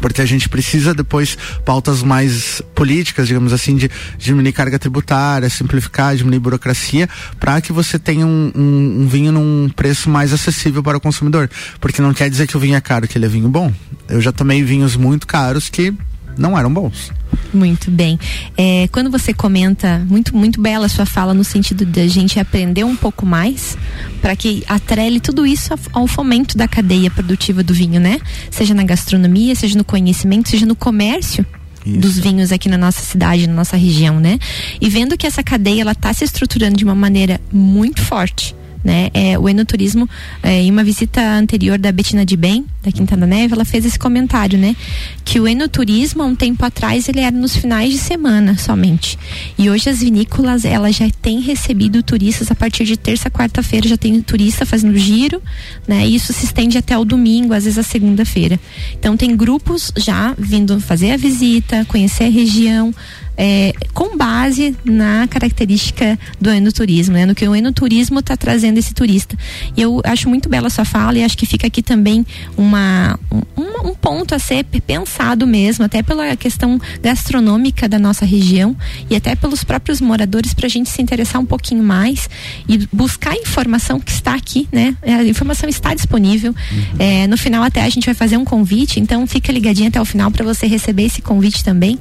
porque 0.02 0.22
a 0.22 0.26
gente 0.26 0.50
precisa 0.50 0.94
depois 0.94 1.38
pautas 1.66 2.04
mais 2.04 2.62
políticas, 2.76 3.28
digamos 3.28 3.54
assim, 3.54 3.76
de, 3.76 3.90
diminuir 4.18 4.52
carga 4.52 4.80
tributária, 4.80 5.50
simplificar, 5.50 6.16
diminuir 6.16 6.40
burocracia, 6.40 7.08
para 7.40 7.62
que 7.62 7.72
você 7.72 8.00
tenha 8.00 8.26
um, 8.26 8.52
um, 8.56 9.02
um, 9.02 9.08
vinho 9.08 9.32
num 9.32 9.70
preço 9.70 10.10
mais 10.10 10.34
acessível 10.34 10.84
para 10.84 10.98
o 10.98 11.02
consumidor. 11.02 11.50
Porque 11.80 12.02
não 12.02 12.14
quer 12.14 12.30
dizer 12.30 12.48
que 12.48 12.58
o 12.58 12.60
vinho 12.60 12.76
é 12.76 12.82
caro, 12.82 13.08
que 13.08 13.18
ele 13.18 13.26
é 13.26 13.30
vinho 13.30 13.50
bom. 13.50 13.72
Eu 14.10 14.20
já 14.20 14.32
tomei 14.32 14.64
vinhos 14.64 14.96
muito 14.96 15.28
caros 15.28 15.70
que 15.70 15.94
não 16.38 16.58
eram 16.58 16.74
bons. 16.74 17.12
Muito 17.54 17.92
bem. 17.92 18.20
É, 18.58 18.88
quando 18.92 19.10
você 19.10 19.34
comenta, 19.34 20.00
muito, 20.10 20.36
muito 20.36 20.62
bela 20.62 20.88
a 20.88 20.90
sua 20.90 21.06
fala 21.06 21.34
no 21.34 21.44
sentido 21.44 21.86
de 21.86 22.02
a 22.02 22.08
gente 22.08 22.40
aprender 22.40 22.84
um 22.84 22.96
pouco 22.96 23.26
mais 23.26 23.78
para 24.22 24.36
que 24.36 24.64
atrele 24.68 25.20
tudo 25.20 25.46
isso 25.46 25.74
ao 25.92 26.08
fomento 26.08 26.58
da 26.58 26.68
cadeia 26.68 27.12
produtiva 27.12 27.64
do 27.64 27.74
vinho, 27.74 28.00
né? 28.00 28.20
Seja 28.50 28.74
na 28.74 28.84
gastronomia, 28.84 29.56
seja 29.56 29.78
no 29.78 29.84
conhecimento, 29.84 30.50
seja 30.50 30.66
no 30.66 30.76
comércio. 30.76 31.46
Isso. 31.86 32.00
dos 32.00 32.18
vinhos 32.18 32.54
aqui 32.54 32.70
na 32.70 32.78
nossa 32.78 33.02
cidade, 33.02 33.46
na 33.46 33.54
nossa 33.54 33.76
região, 33.76 34.18
né? 34.18 34.40
E 34.80 34.90
vendo 34.90 35.18
que 35.18 35.28
essa 35.28 35.44
cadeia 35.44 35.82
ela 35.82 35.92
está 35.92 36.14
se 36.14 36.24
estruturando 36.24 36.78
de 36.78 36.86
uma 36.86 36.96
maneira 36.96 37.42
muito 37.52 38.02
forte 38.02 38.56
né? 38.84 39.10
É, 39.14 39.38
o 39.40 39.48
enoturismo, 39.48 40.10
é, 40.42 40.62
em 40.62 40.72
uma 40.72 40.84
visita 40.84 41.22
anterior 41.22 41.78
da 41.78 41.92
Betina 41.92 42.26
de 42.26 42.36
Bem, 42.36 42.66
da 42.84 42.92
Quinta 42.92 43.16
da 43.16 43.26
Neve, 43.26 43.54
ela 43.54 43.64
fez 43.64 43.86
esse 43.86 43.98
comentário, 43.98 44.60
né? 44.60 44.76
Que 45.24 45.40
o 45.40 45.48
enoturismo, 45.48 46.22
há 46.22 46.26
um 46.26 46.36
tempo 46.36 46.66
atrás, 46.66 47.08
ele 47.08 47.22
era 47.22 47.36
nos 47.36 47.56
finais 47.56 47.92
de 47.92 47.98
semana 47.98 48.58
somente. 48.58 49.18
E 49.58 49.70
hoje 49.70 49.90
as 49.90 50.00
vinícolas, 50.00 50.66
elas 50.66 50.96
já 50.96 51.10
têm 51.22 51.40
recebido 51.40 52.04
turistas 52.04 52.52
a 52.52 52.56
partir 52.56 52.84
de 52.84 52.98
terça, 52.98 53.32
quarta-feira, 53.32 53.88
já 53.88 53.98
tem 53.98 54.22
turista 54.22 54.66
fazendo 54.66 54.98
giro, 54.98 55.42
né? 55.88 56.06
E 56.06 56.16
isso 56.16 56.34
se 56.34 56.46
estende 56.46 56.78
até 56.78 56.98
o 56.98 57.06
domingo, 57.06 57.54
às 57.54 57.64
vezes 57.64 57.80
a 57.80 57.84
segunda-feira. 57.84 58.60
Então 59.00 59.16
tem 59.16 59.36
grupos 59.36 59.92
já 59.96 60.36
vindo 60.38 60.80
fazer 60.80 61.12
a 61.12 61.18
visita, 61.18 61.86
conhecer 61.86 62.26
a 62.26 62.30
região, 62.30 62.94
é, 63.38 63.74
com 63.94 64.18
base 64.18 64.76
na 64.84 65.28
característica 65.28 66.18
do 66.40 66.50
enoturismo, 66.50 67.16
né? 67.16 67.26
No 67.26 67.36
que 67.36 67.48
o 67.48 67.56
enoturismo 67.56 68.20
está 68.20 68.38
trazendo 68.38 68.78
esse 68.78 68.94
turista. 68.94 69.38
E 69.76 69.82
eu 69.82 70.02
acho 70.04 70.30
muito 70.30 70.50
bela 70.50 70.68
a 70.68 70.70
sua 70.70 70.86
fala 70.86 71.18
e 71.18 71.24
acho 71.24 71.38
que 71.38 71.46
fica 71.46 71.68
aqui 71.68 71.82
também 71.82 72.26
uma, 72.56 73.20
um, 73.32 73.90
um 73.90 73.96
ponto 73.96 74.36
a 74.36 74.40
ser 74.40 74.64
pensado 74.86 75.48
mesmo, 75.48 75.86
até 75.86 76.04
pela 76.04 76.36
questão 76.36 76.80
gastronômica 77.02 77.88
da 77.88 77.98
nossa 77.98 78.26
região 78.26 78.76
e 79.10 79.16
até 79.16 79.36
pelos 79.36 79.64
próprios 79.64 80.00
moradores 80.00 80.54
para 80.54 80.66
a 80.66 80.70
gente 80.70 80.90
se 80.90 81.02
interessar 81.02 81.42
um 81.42 81.46
pouquinho 81.46 81.84
mais 81.84 82.30
e 82.68 82.88
buscar 82.92 83.32
a 83.32 83.38
informação 83.38 84.00
que 84.00 84.12
está 84.12 84.36
aqui, 84.36 84.68
né? 84.72 84.96
A 85.02 85.24
informação 85.24 85.70
está 85.70 85.94
disponível. 85.94 86.54
Uhum. 86.72 86.84
É, 87.00 87.28
no 87.28 87.38
final 87.38 87.64
até 87.64 87.82
a 87.82 87.90
gente 87.90 88.06
vai 88.06 88.16
fazer 88.16 88.38
um 88.38 88.46
convite, 88.46 89.00
então 89.00 89.26
fica 89.26 89.52
ligadinho 89.52 89.88
até 89.88 90.00
o 90.00 90.06
final 90.06 90.30
para 90.32 90.44
você 90.44 90.68
receber 90.68 91.04
esse 91.04 91.22
convite 91.22 91.64
também, 91.64 92.00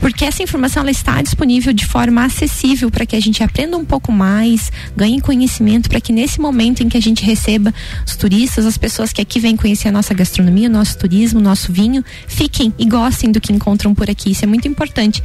porque 0.00 0.24
essa 0.24 0.42
informação 0.42 0.71
ela 0.78 0.90
está 0.90 1.20
disponível 1.22 1.72
de 1.72 1.86
forma 1.86 2.24
acessível 2.24 2.90
para 2.90 3.06
que 3.06 3.16
a 3.16 3.20
gente 3.20 3.42
aprenda 3.42 3.76
um 3.76 3.84
pouco 3.84 4.12
mais, 4.12 4.70
ganhe 4.96 5.20
conhecimento 5.20 5.88
para 5.88 6.00
que 6.00 6.12
nesse 6.12 6.40
momento 6.40 6.82
em 6.82 6.88
que 6.88 6.96
a 6.96 7.00
gente 7.00 7.24
receba 7.24 7.72
os 8.06 8.16
turistas, 8.16 8.66
as 8.66 8.78
pessoas 8.78 9.12
que 9.12 9.20
aqui 9.20 9.40
vêm 9.40 9.56
conhecer 9.56 9.88
a 9.88 9.92
nossa 9.92 10.14
gastronomia, 10.14 10.68
o 10.68 10.72
nosso 10.72 10.98
turismo, 10.98 11.40
o 11.40 11.42
nosso 11.42 11.72
vinho, 11.72 12.04
fiquem 12.26 12.72
e 12.78 12.84
gostem 12.84 13.30
do 13.30 13.40
que 13.40 13.52
encontram 13.52 13.94
por 13.94 14.10
aqui. 14.10 14.30
Isso 14.30 14.44
é 14.44 14.48
muito 14.48 14.66
importante. 14.68 15.22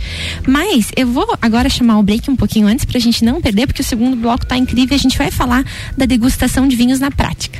Mas 0.48 0.92
eu 0.96 1.08
vou 1.08 1.38
agora 1.42 1.70
chamar 1.70 2.00
o 2.00 2.04
break 2.04 2.30
um 2.30 2.36
pouquinho 2.36 2.68
antes 2.68 2.86
para 2.86 2.98
a 2.98 3.02
gente 3.02 3.24
não 3.24 3.42
perder, 3.42 3.68
porque 3.68 3.82
o 3.82 3.86
segundo 3.86 4.16
bloco 4.16 4.44
está 4.44 4.58
incrível. 4.58 4.96
A 4.96 5.00
gente 5.00 5.18
vai 5.18 5.32
falar 5.32 5.64
da 5.96 6.06
degustação 6.06 6.68
de 6.68 6.76
vinhos 6.76 7.00
na 7.00 7.12
prática. 7.12 7.60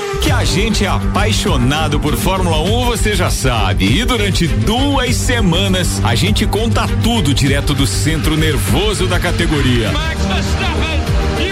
Que 0.19 0.31
a 0.31 0.43
gente 0.43 0.83
é 0.83 0.87
apaixonado 0.87 1.99
por 1.99 2.15
Fórmula 2.15 2.59
1, 2.61 2.85
você 2.85 3.15
já 3.15 3.29
sabe. 3.29 3.85
E 3.85 4.03
durante 4.03 4.47
duas 4.47 5.15
semanas 5.15 6.01
a 6.03 6.15
gente 6.15 6.45
conta 6.45 6.87
tudo 7.03 7.33
direto 7.33 7.73
do 7.73 7.87
centro 7.87 8.35
nervoso 8.35 9.07
da 9.07 9.19
categoria. 9.19 9.91
Max 9.91 10.25
Verstappen. 10.25 11.01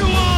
Oh! 0.01 0.29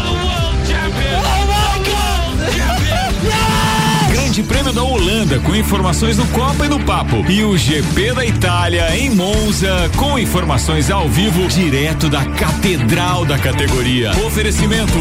Grande 4.11 4.43
Prêmio 4.43 4.71
da 4.71 4.83
Holanda 4.83 5.39
com 5.39 5.53
informações 5.53 6.17
no 6.17 6.25
Copa 6.27 6.65
e 6.65 6.69
no 6.69 6.79
Papo. 6.79 7.25
E 7.29 7.43
o 7.43 7.57
GP 7.57 8.13
da 8.13 8.25
Itália 8.25 8.95
em 8.95 9.09
Monza 9.09 9.91
com 9.97 10.17
informações 10.17 10.89
ao 10.89 11.09
vivo 11.09 11.47
direto 11.47 12.07
da 12.07 12.23
Catedral 12.23 13.25
da 13.25 13.37
categoria. 13.37 14.11
Oferecimento 14.25 14.97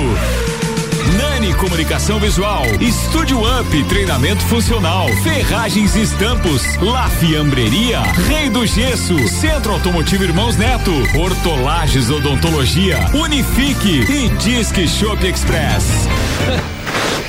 Nani 1.16 1.54
Comunicação 1.54 2.18
Visual, 2.18 2.64
Estúdio 2.80 3.40
Up, 3.40 3.84
treinamento 3.84 4.42
funcional, 4.44 5.08
Ferragens 5.22 5.94
e 5.96 6.02
Estampos, 6.02 6.62
La 6.76 7.08
Fiambreria, 7.08 8.00
Rei 8.28 8.48
do 8.48 8.66
Gesso, 8.66 9.16
Centro 9.28 9.72
Automotivo 9.72 10.24
Irmãos 10.24 10.56
Neto, 10.56 10.92
Hortolagens 11.16 12.10
Odontologia, 12.10 12.98
Unifique 13.14 14.04
e 14.10 14.28
Disque 14.30 14.86
Shop 14.88 15.24
Express. 15.26 15.84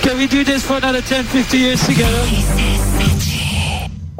Can 0.01 0.18
we 0.18 0.28
do 0.28 0.44
this 0.44 0.63
for 0.63 0.78
another 0.78 1.01
10, 1.01 1.25
50 1.25 1.58
years 1.58 1.86
together? 1.86 3.11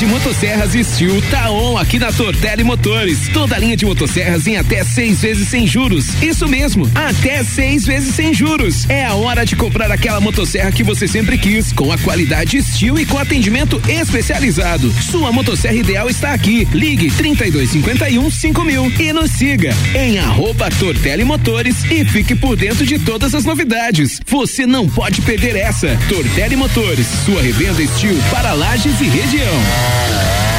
De 0.00 0.06
motosserras 0.06 0.72
Steel 0.72 1.20
tá 1.30 1.50
on 1.50 1.76
aqui 1.76 1.98
na 1.98 2.10
Tortelli 2.10 2.64
Motores. 2.64 3.28
Toda 3.34 3.58
linha 3.58 3.76
de 3.76 3.84
motosserras 3.84 4.46
em 4.46 4.56
até 4.56 4.82
seis 4.82 5.20
vezes 5.20 5.46
sem 5.48 5.66
juros. 5.66 6.06
Isso 6.22 6.48
mesmo, 6.48 6.90
até 6.94 7.44
seis 7.44 7.84
vezes 7.84 8.14
sem 8.14 8.32
juros. 8.32 8.88
É 8.88 9.04
a 9.04 9.12
hora 9.12 9.44
de 9.44 9.54
comprar 9.54 9.90
aquela 9.90 10.18
motosserra 10.18 10.72
que 10.72 10.82
você 10.82 11.06
sempre 11.06 11.36
quis, 11.36 11.70
com 11.70 11.92
a 11.92 11.98
qualidade 11.98 12.62
Steel 12.62 12.98
e 12.98 13.04
com 13.04 13.18
atendimento 13.18 13.78
especializado. 13.86 14.90
Sua 15.02 15.30
motosserra 15.32 15.74
ideal 15.74 16.08
está 16.08 16.32
aqui. 16.32 16.66
Ligue 16.72 17.10
3251 17.10 18.30
5000 18.30 18.92
e 18.98 19.12
nos 19.12 19.30
siga 19.32 19.76
em 19.94 20.18
arroba 20.18 20.70
Tortelli 20.70 21.24
Motores 21.24 21.84
e 21.90 22.06
fique 22.06 22.34
por 22.34 22.56
dentro 22.56 22.86
de 22.86 22.98
todas 22.98 23.34
as 23.34 23.44
novidades. 23.44 24.18
Você 24.26 24.64
não 24.64 24.88
pode 24.88 25.20
perder 25.20 25.56
essa. 25.56 25.98
Tortelli 26.08 26.56
Motores, 26.56 27.06
sua 27.26 27.42
revenda 27.42 27.86
Steel 27.86 28.16
para 28.30 28.54
lajes 28.54 28.98
e 28.98 29.04
região. 29.04 29.89
Yeah. 29.90 30.49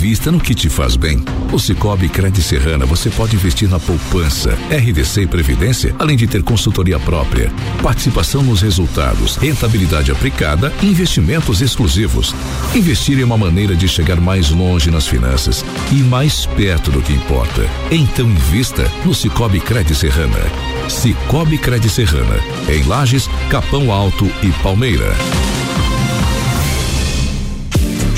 Invista 0.00 0.32
no 0.32 0.40
que 0.40 0.54
te 0.54 0.70
faz 0.70 0.96
bem. 0.96 1.22
O 1.52 1.58
Cicobi 1.58 2.08
Crédito 2.08 2.40
Serrana 2.40 2.86
você 2.86 3.10
pode 3.10 3.36
investir 3.36 3.68
na 3.68 3.78
poupança, 3.78 4.56
RDC 4.70 5.24
e 5.24 5.26
Previdência, 5.26 5.94
além 5.98 6.16
de 6.16 6.26
ter 6.26 6.42
consultoria 6.42 6.98
própria, 6.98 7.52
participação 7.82 8.42
nos 8.42 8.62
resultados, 8.62 9.36
rentabilidade 9.36 10.10
aplicada 10.10 10.72
e 10.82 10.86
investimentos 10.86 11.60
exclusivos. 11.60 12.34
Investir 12.74 13.20
é 13.20 13.24
uma 13.24 13.36
maneira 13.36 13.76
de 13.76 13.86
chegar 13.86 14.18
mais 14.18 14.48
longe 14.48 14.90
nas 14.90 15.06
finanças 15.06 15.62
e 15.92 15.96
mais 15.96 16.46
perto 16.46 16.90
do 16.90 17.02
que 17.02 17.12
importa. 17.12 17.68
Então 17.90 18.26
invista 18.26 18.90
no 19.04 19.14
Cicobi 19.14 19.60
Crédito 19.60 19.94
Serrana. 19.96 20.40
Cicobi 20.88 21.58
Crédito 21.58 21.92
Serrana, 21.92 22.40
em 22.70 22.82
Lages, 22.84 23.28
Capão 23.50 23.92
Alto 23.92 24.24
e 24.42 24.50
Palmeira. 24.62 25.14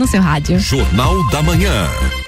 no 0.00 0.06
seu 0.06 0.22
rádio. 0.22 0.58
Jornal 0.58 1.14
da 1.28 1.42
Manhã. 1.42 2.19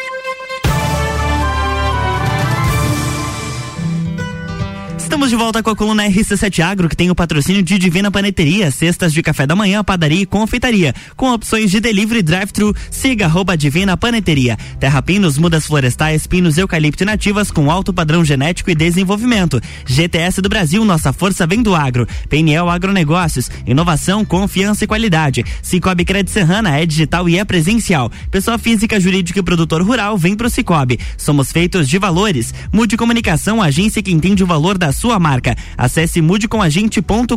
Estamos 5.12 5.28
de 5.28 5.36
volta 5.36 5.62
com 5.62 5.68
a 5.68 5.76
coluna 5.76 6.08
RC7 6.08 6.60
Agro, 6.64 6.88
que 6.88 6.96
tem 6.96 7.10
o 7.10 7.14
patrocínio 7.14 7.62
de 7.62 7.76
Divina 7.76 8.10
Paneteria, 8.10 8.70
cestas 8.70 9.12
de 9.12 9.22
café 9.22 9.46
da 9.46 9.54
manhã, 9.54 9.84
padaria 9.84 10.22
e 10.22 10.24
confeitaria, 10.24 10.94
com 11.18 11.30
opções 11.30 11.70
de 11.70 11.80
delivery 11.80 12.20
e 12.20 12.22
drive-thru. 12.22 12.74
Siga 12.90 13.26
arroba 13.26 13.54
Divina 13.54 13.94
Paneteria. 13.94 14.56
Terra 14.80 15.02
Pinos, 15.02 15.36
mudas 15.36 15.66
florestais, 15.66 16.26
pinos, 16.26 16.56
eucalipto 16.56 17.04
nativas 17.04 17.50
com 17.50 17.70
alto 17.70 17.92
padrão 17.92 18.24
genético 18.24 18.70
e 18.70 18.74
desenvolvimento. 18.74 19.60
GTS 19.84 20.40
do 20.40 20.48
Brasil, 20.48 20.82
nossa 20.82 21.12
força 21.12 21.46
vem 21.46 21.62
do 21.62 21.74
agro. 21.74 22.08
PNL 22.30 22.70
Agronegócios, 22.70 23.50
inovação, 23.66 24.24
confiança 24.24 24.84
e 24.84 24.86
qualidade. 24.86 25.44
Cicobi 25.60 26.06
Cred 26.06 26.30
Serrana 26.30 26.78
é 26.78 26.86
digital 26.86 27.28
e 27.28 27.38
é 27.38 27.44
presencial. 27.44 28.10
Pessoa 28.30 28.56
física, 28.56 28.98
jurídica 28.98 29.40
e 29.40 29.42
produtor 29.42 29.82
rural 29.82 30.16
vem 30.16 30.34
pro 30.34 30.48
Cicobi. 30.48 30.98
Somos 31.18 31.52
feitos 31.52 31.86
de 31.86 31.98
valores. 31.98 32.54
Mude 32.72 32.96
Comunicação, 32.96 33.60
agência 33.60 34.02
que 34.02 34.10
entende 34.10 34.42
o 34.42 34.46
valor 34.46 34.78
da 34.78 34.90
sua 35.02 35.18
marca. 35.18 35.56
Acesse 35.76 36.22
mudecomagente.com.br. 36.22 37.34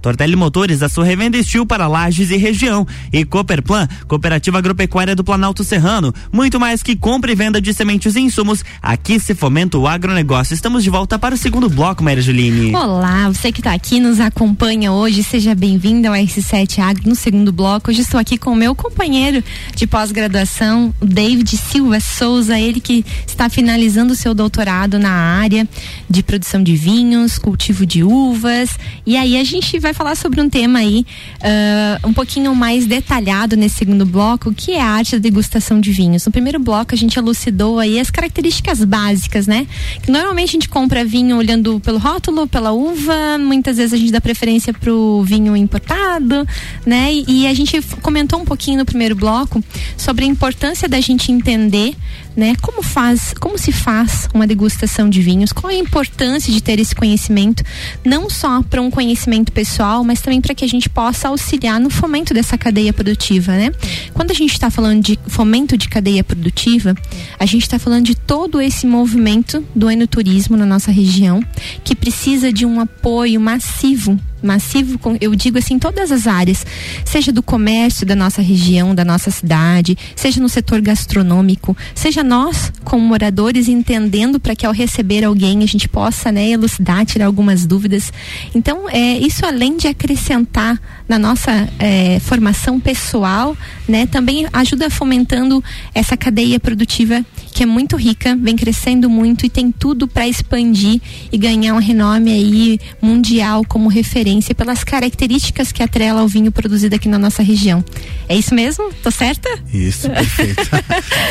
Tortelli 0.00 0.36
Motores, 0.36 0.82
a 0.82 0.88
sua 0.88 1.04
revenda 1.04 1.36
estilo 1.36 1.66
para 1.66 1.86
lajes 1.86 2.30
e 2.30 2.36
região. 2.38 2.86
E 3.12 3.26
Cooperplan, 3.26 3.86
Cooperativa 4.08 4.56
Agropecuária 4.56 5.14
do 5.14 5.22
Planalto 5.22 5.62
Serrano. 5.62 6.14
Muito 6.32 6.58
mais 6.58 6.82
que 6.82 6.96
compra 6.96 7.30
e 7.30 7.34
venda 7.34 7.60
de 7.60 7.74
sementes 7.74 8.16
e 8.16 8.20
insumos. 8.20 8.64
Aqui 8.80 9.20
se 9.20 9.34
fomenta 9.34 9.76
o 9.76 9.86
agronegócio. 9.86 10.54
Estamos 10.54 10.82
de 10.82 10.88
volta 10.88 11.18
para 11.18 11.34
o 11.34 11.38
segundo 11.38 11.68
bloco, 11.68 12.02
Maria 12.02 12.22
Juline. 12.22 12.74
Olá, 12.74 13.28
você 13.28 13.52
que 13.52 13.60
está 13.60 13.74
aqui 13.74 14.00
nos 14.00 14.18
acompanha 14.18 14.92
hoje, 14.92 15.22
seja 15.22 15.54
bem-vindo 15.54 16.08
ao 16.08 16.14
R7 16.14 16.78
Agro 16.78 17.06
no 17.06 17.14
segundo 17.14 17.52
bloco. 17.52 17.90
Hoje 17.90 18.00
estou 18.00 18.18
aqui 18.18 18.38
com 18.38 18.52
o 18.52 18.56
meu 18.56 18.74
companheiro 18.74 19.44
de 19.74 19.86
pós-graduação, 19.86 20.94
David 21.02 21.54
Silva 21.54 22.00
Souza, 22.00 22.58
ele 22.58 22.80
que 22.80 23.04
está 23.26 23.50
finalizando 23.50 24.14
o 24.14 24.16
seu 24.16 24.32
doutorado 24.32 24.98
na 24.98 25.10
área 25.10 25.68
de 26.08 26.22
produção 26.22 26.45
produção 26.46 26.62
de 26.62 26.76
vinhos, 26.76 27.38
cultivo 27.38 27.84
de 27.84 28.04
uvas. 28.04 28.78
E 29.04 29.16
aí 29.16 29.36
a 29.36 29.42
gente 29.42 29.80
vai 29.80 29.92
falar 29.92 30.14
sobre 30.14 30.40
um 30.40 30.48
tema 30.48 30.78
aí 30.78 31.04
uh, 31.40 32.08
um 32.08 32.12
pouquinho 32.12 32.54
mais 32.54 32.86
detalhado 32.86 33.56
nesse 33.56 33.76
segundo 33.76 34.06
bloco, 34.06 34.54
que 34.54 34.72
é 34.72 34.80
a 34.80 34.86
arte 34.86 35.16
da 35.16 35.18
degustação 35.18 35.80
de 35.80 35.90
vinhos. 35.90 36.24
No 36.24 36.30
primeiro 36.30 36.60
bloco 36.60 36.94
a 36.94 36.96
gente 36.96 37.18
elucidou 37.18 37.80
aí 37.80 37.98
as 37.98 38.10
características 38.10 38.84
básicas, 38.84 39.48
né? 39.48 39.66
Que 40.00 40.10
normalmente 40.10 40.50
a 40.50 40.52
gente 40.52 40.68
compra 40.68 41.04
vinho 41.04 41.36
olhando 41.36 41.80
pelo 41.80 41.98
rótulo, 41.98 42.46
pela 42.46 42.70
uva, 42.70 43.38
muitas 43.38 43.76
vezes 43.76 43.92
a 43.92 43.96
gente 43.96 44.12
dá 44.12 44.20
preferência 44.20 44.72
pro 44.72 45.22
vinho 45.24 45.56
importado, 45.56 46.46
né? 46.86 47.12
E, 47.12 47.42
e 47.42 47.46
a 47.48 47.54
gente 47.54 47.82
comentou 48.02 48.40
um 48.40 48.44
pouquinho 48.44 48.78
no 48.78 48.84
primeiro 48.84 49.16
bloco 49.16 49.62
sobre 49.96 50.24
a 50.24 50.28
importância 50.28 50.88
da 50.88 51.00
gente 51.00 51.32
entender 51.32 51.96
né? 52.36 52.54
Como 52.60 52.82
faz, 52.82 53.34
como 53.40 53.56
se 53.58 53.72
faz 53.72 54.28
uma 54.34 54.46
degustação 54.46 55.08
de 55.08 55.22
vinhos? 55.22 55.52
Qual 55.52 55.70
é 55.70 55.76
a 55.76 55.78
importância 55.78 56.52
de 56.52 56.62
ter 56.62 56.78
esse 56.78 56.94
conhecimento, 56.94 57.64
não 58.04 58.28
só 58.28 58.62
para 58.62 58.82
um 58.82 58.90
conhecimento 58.90 59.50
pessoal, 59.50 60.04
mas 60.04 60.20
também 60.20 60.40
para 60.40 60.54
que 60.54 60.64
a 60.64 60.68
gente 60.68 60.88
possa 60.88 61.28
auxiliar 61.28 61.80
no 61.80 61.88
fomento 61.88 62.34
dessa 62.34 62.58
cadeia 62.58 62.92
produtiva, 62.92 63.52
né? 63.52 63.72
Quando 64.12 64.30
a 64.30 64.34
gente 64.34 64.52
está 64.52 64.70
falando 64.70 65.02
de 65.02 65.18
fomento 65.26 65.76
de 65.76 65.88
cadeia 65.88 66.22
produtiva, 66.22 66.94
a 67.38 67.46
gente 67.46 67.62
está 67.62 67.78
falando 67.78 68.04
de 68.04 68.14
todo 68.14 68.60
esse 68.60 68.86
movimento 68.86 69.64
do 69.74 69.90
enoturismo 69.90 70.56
na 70.56 70.66
nossa 70.66 70.90
região, 70.90 71.42
que 71.82 71.94
precisa 71.94 72.52
de 72.52 72.66
um 72.66 72.80
apoio 72.80 73.40
massivo 73.40 74.18
massivo, 74.42 74.98
eu 75.20 75.34
digo 75.34 75.58
assim, 75.58 75.78
todas 75.78 76.12
as 76.12 76.26
áreas, 76.26 76.64
seja 77.04 77.32
do 77.32 77.42
comércio 77.42 78.06
da 78.06 78.14
nossa 78.14 78.42
região, 78.42 78.94
da 78.94 79.04
nossa 79.04 79.30
cidade, 79.30 79.96
seja 80.14 80.40
no 80.40 80.48
setor 80.48 80.80
gastronômico, 80.80 81.76
seja 81.94 82.22
nós, 82.22 82.72
como 82.84 83.04
moradores, 83.04 83.68
entendendo 83.68 84.38
para 84.38 84.54
que 84.54 84.66
ao 84.66 84.72
receber 84.72 85.24
alguém 85.24 85.62
a 85.62 85.66
gente 85.66 85.88
possa, 85.88 86.30
né, 86.30 86.50
elucidar, 86.50 87.04
tirar 87.04 87.26
algumas 87.26 87.66
dúvidas. 87.66 88.12
Então, 88.54 88.88
é, 88.88 89.18
isso 89.18 89.44
além 89.44 89.76
de 89.76 89.88
acrescentar 89.88 90.80
na 91.08 91.18
nossa 91.18 91.68
é, 91.78 92.18
formação 92.20 92.78
pessoal, 92.78 93.56
né, 93.88 94.06
também 94.06 94.46
ajuda 94.52 94.90
fomentando 94.90 95.62
essa 95.94 96.16
cadeia 96.16 96.58
produtiva 96.60 97.24
que 97.56 97.62
é 97.62 97.66
muito 97.66 97.96
rica, 97.96 98.36
vem 98.36 98.54
crescendo 98.54 99.08
muito 99.08 99.46
e 99.46 99.48
tem 99.48 99.72
tudo 99.72 100.06
para 100.06 100.28
expandir 100.28 101.00
e 101.32 101.38
ganhar 101.38 101.72
um 101.72 101.78
renome 101.78 102.30
aí 102.30 102.78
mundial 103.00 103.64
como 103.66 103.88
referência 103.88 104.54
pelas 104.54 104.84
características 104.84 105.72
que 105.72 105.82
atrela 105.82 106.20
ao 106.20 106.28
vinho 106.28 106.52
produzido 106.52 106.94
aqui 106.94 107.08
na 107.08 107.18
nossa 107.18 107.42
região. 107.42 107.82
É 108.28 108.36
isso 108.36 108.54
mesmo? 108.54 108.92
Tô 109.02 109.10
certa? 109.10 109.48
Isso, 109.72 110.06
perfeito. 110.12 110.68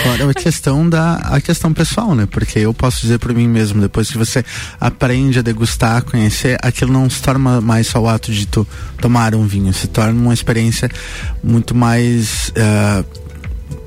Agora 0.04 0.32
a 0.32 0.34
questão 0.34 0.90
da 0.90 1.18
a 1.18 1.40
questão 1.40 1.72
pessoal, 1.72 2.16
né? 2.16 2.26
Porque 2.26 2.58
eu 2.58 2.74
posso 2.74 3.02
dizer 3.02 3.20
para 3.20 3.32
mim 3.32 3.48
mesmo, 3.48 3.80
depois 3.80 4.10
que 4.10 4.18
você 4.18 4.44
aprende 4.82 5.38
a 5.38 5.44
degustar, 5.44 5.98
a 5.98 6.02
conhecer, 6.02 6.58
aquilo 6.60 6.92
não 6.92 7.08
se 7.08 7.22
torna 7.22 7.62
mais 7.62 7.86
só 7.86 8.00
o 8.00 8.10
ato 8.10 8.32
de 8.32 8.48
tu 8.48 8.68
tomar 9.00 9.36
um 9.36 9.46
vinho, 9.46 9.72
se 9.72 9.86
torna 9.86 10.20
uma 10.20 10.34
experiência 10.34 10.90
muito 11.44 11.76
mais 11.76 12.50
uh, 12.50 13.25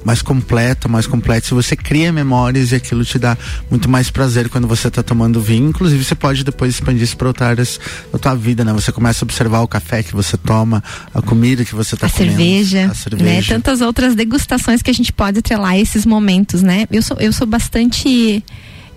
mais 0.09 0.23
completa, 0.23 0.89
mais 0.89 1.07
complexo. 1.07 1.55
Você 1.55 1.77
cria 1.77 2.11
memórias 2.11 2.73
e 2.73 2.77
aquilo 2.77 3.05
te 3.05 3.19
dá 3.19 3.37
muito 3.71 3.91
mais 3.91 4.11
prazer 4.11 4.49
quando 4.49 4.67
você 4.67 4.89
está 4.89 5.03
tomando 5.03 5.39
vinho. 5.39 5.69
Inclusive, 5.69 6.03
você 6.03 6.15
pode 6.15 6.43
depois 6.43 6.73
expandir 6.73 7.03
isso 7.03 7.15
para 7.15 7.29
outras 7.29 7.47
áreas 7.51 7.81
da 8.11 8.19
tua 8.19 8.35
vida, 8.35 8.65
né? 8.65 8.73
Você 8.73 8.91
começa 8.91 9.23
a 9.23 9.27
observar 9.27 9.61
o 9.61 9.69
café 9.69 10.03
que 10.03 10.15
você 10.15 10.39
toma, 10.39 10.83
a 11.13 11.21
comida 11.21 11.63
que 11.63 11.75
você 11.75 11.95
está 11.95 12.09
comendo. 12.09 12.31
Cerveja, 12.31 12.87
a 12.91 12.95
cerveja. 12.95 13.25
Né? 13.33 13.43
Tantas 13.43 13.83
outras 13.83 14.15
degustações 14.15 14.81
que 14.81 14.91
a 14.91 14.95
gente 14.95 15.13
pode 15.13 15.41
atrelar 15.41 15.73
a 15.73 15.79
esses 15.79 16.07
momentos, 16.07 16.63
né? 16.63 16.87
Eu 16.91 17.03
sou, 17.03 17.19
eu 17.21 17.31
sou 17.31 17.47
bastante 17.47 18.43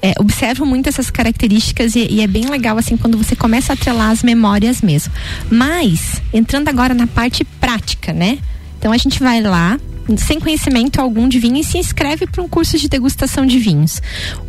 é, 0.02 0.14
observo 0.18 0.66
muito 0.66 0.88
essas 0.88 1.10
características 1.10 1.94
e, 1.94 2.08
e, 2.10 2.22
é 2.22 2.28
bem 2.28 2.46
legal 2.50 2.78
assim 2.78 2.96
quando 2.96 3.18
você 3.18 3.36
começa 3.36 3.74
a 3.74 3.76
atrelar 3.76 4.12
as 4.12 4.24
memórias 4.24 4.82
mesmo. 4.82 5.12
Mas 5.50 6.22
entrando 6.32 6.70
agora 6.70 6.94
na 6.94 7.06
parte 7.06 7.44
prática, 7.44 8.14
né? 8.14 8.40
Então 8.82 8.92
a 8.92 8.98
gente 8.98 9.20
vai 9.20 9.40
lá 9.40 9.80
sem 10.18 10.40
conhecimento 10.40 11.00
algum 11.00 11.30
de 11.30 11.38
vinho 11.38 11.58
e 11.58 11.64
se 11.64 11.78
inscreve 11.78 12.26
para 12.26 12.42
um 12.42 12.48
curso 12.48 12.80
de 12.80 12.90
degustação 12.90 13.46
de 13.46 13.60
vinhos. 13.60 14.02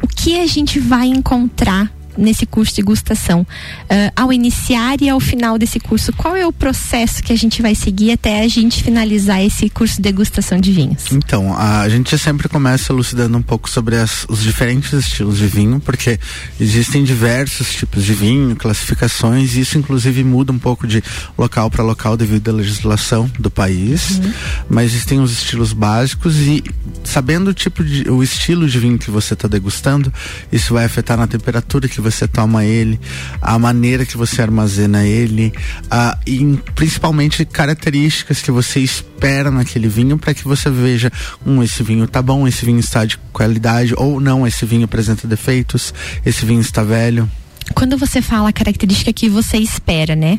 O 0.02 0.08
que 0.08 0.40
a 0.40 0.46
gente 0.46 0.80
vai 0.80 1.06
encontrar 1.06 1.92
nesse 2.16 2.46
curso 2.46 2.74
de 2.74 2.82
degustação, 2.82 3.40
uh, 3.42 4.12
ao 4.14 4.32
iniciar 4.32 5.00
e 5.00 5.08
ao 5.08 5.20
final 5.20 5.58
desse 5.58 5.78
curso, 5.78 6.12
qual 6.12 6.36
é 6.36 6.46
o 6.46 6.52
processo 6.52 7.22
que 7.22 7.32
a 7.32 7.36
gente 7.36 7.62
vai 7.62 7.74
seguir 7.74 8.12
até 8.12 8.42
a 8.42 8.48
gente 8.48 8.82
finalizar 8.82 9.42
esse 9.42 9.68
curso 9.70 9.96
de 9.96 10.02
degustação 10.02 10.60
de 10.60 10.72
vinhos? 10.72 11.12
Então, 11.12 11.56
a 11.56 11.88
gente 11.88 12.16
sempre 12.18 12.48
começa 12.48 12.92
elucidando 12.92 13.36
um 13.36 13.42
pouco 13.42 13.68
sobre 13.68 13.96
as, 13.96 14.26
os 14.28 14.42
diferentes 14.42 14.92
estilos 14.92 15.38
de 15.38 15.46
vinho, 15.46 15.80
porque 15.80 16.18
existem 16.60 17.04
diversos 17.04 17.72
tipos 17.74 18.04
de 18.04 18.12
vinho, 18.14 18.54
classificações, 18.56 19.56
e 19.56 19.60
isso 19.60 19.78
inclusive 19.78 20.22
muda 20.24 20.52
um 20.52 20.58
pouco 20.58 20.86
de 20.86 21.02
local 21.36 21.70
para 21.70 21.82
local 21.82 22.16
devido 22.16 22.50
à 22.50 22.52
legislação 22.52 23.30
do 23.38 23.50
país, 23.50 24.18
uhum. 24.18 24.32
mas 24.68 24.92
existem 24.92 25.20
os 25.20 25.32
estilos 25.32 25.72
básicos 25.72 26.36
e 26.38 26.62
sabendo 27.04 27.50
o 27.50 27.54
tipo 27.54 27.82
de 27.82 28.08
o 28.10 28.22
estilo 28.22 28.68
de 28.68 28.78
vinho 28.78 28.98
que 28.98 29.10
você 29.10 29.34
está 29.34 29.48
degustando, 29.48 30.12
isso 30.50 30.74
vai 30.74 30.84
afetar 30.84 31.16
na 31.16 31.26
temperatura 31.26 31.88
que 31.88 32.00
você 32.02 32.28
toma 32.28 32.64
ele, 32.64 33.00
a 33.40 33.58
maneira 33.58 34.04
que 34.04 34.16
você 34.16 34.42
armazena 34.42 35.06
ele, 35.06 35.52
a, 35.90 36.18
e 36.26 36.58
principalmente 36.74 37.44
características 37.44 38.42
que 38.42 38.50
você 38.50 38.80
espera 38.80 39.50
naquele 39.50 39.88
vinho 39.88 40.18
para 40.18 40.34
que 40.34 40.44
você 40.44 40.68
veja, 40.68 41.10
um, 41.46 41.62
esse 41.62 41.82
vinho 41.82 42.06
tá 42.06 42.20
bom, 42.20 42.46
esse 42.46 42.64
vinho 42.64 42.80
está 42.80 43.04
de 43.04 43.16
qualidade, 43.32 43.94
ou 43.96 44.20
não, 44.20 44.46
esse 44.46 44.66
vinho 44.66 44.84
apresenta 44.84 45.26
defeitos, 45.26 45.94
esse 46.26 46.44
vinho 46.44 46.60
está 46.60 46.82
velho. 46.82 47.30
Quando 47.74 47.96
você 47.96 48.20
fala 48.20 48.48
a 48.48 48.52
característica 48.52 49.12
que 49.12 49.28
você 49.28 49.56
espera, 49.56 50.14
né? 50.16 50.38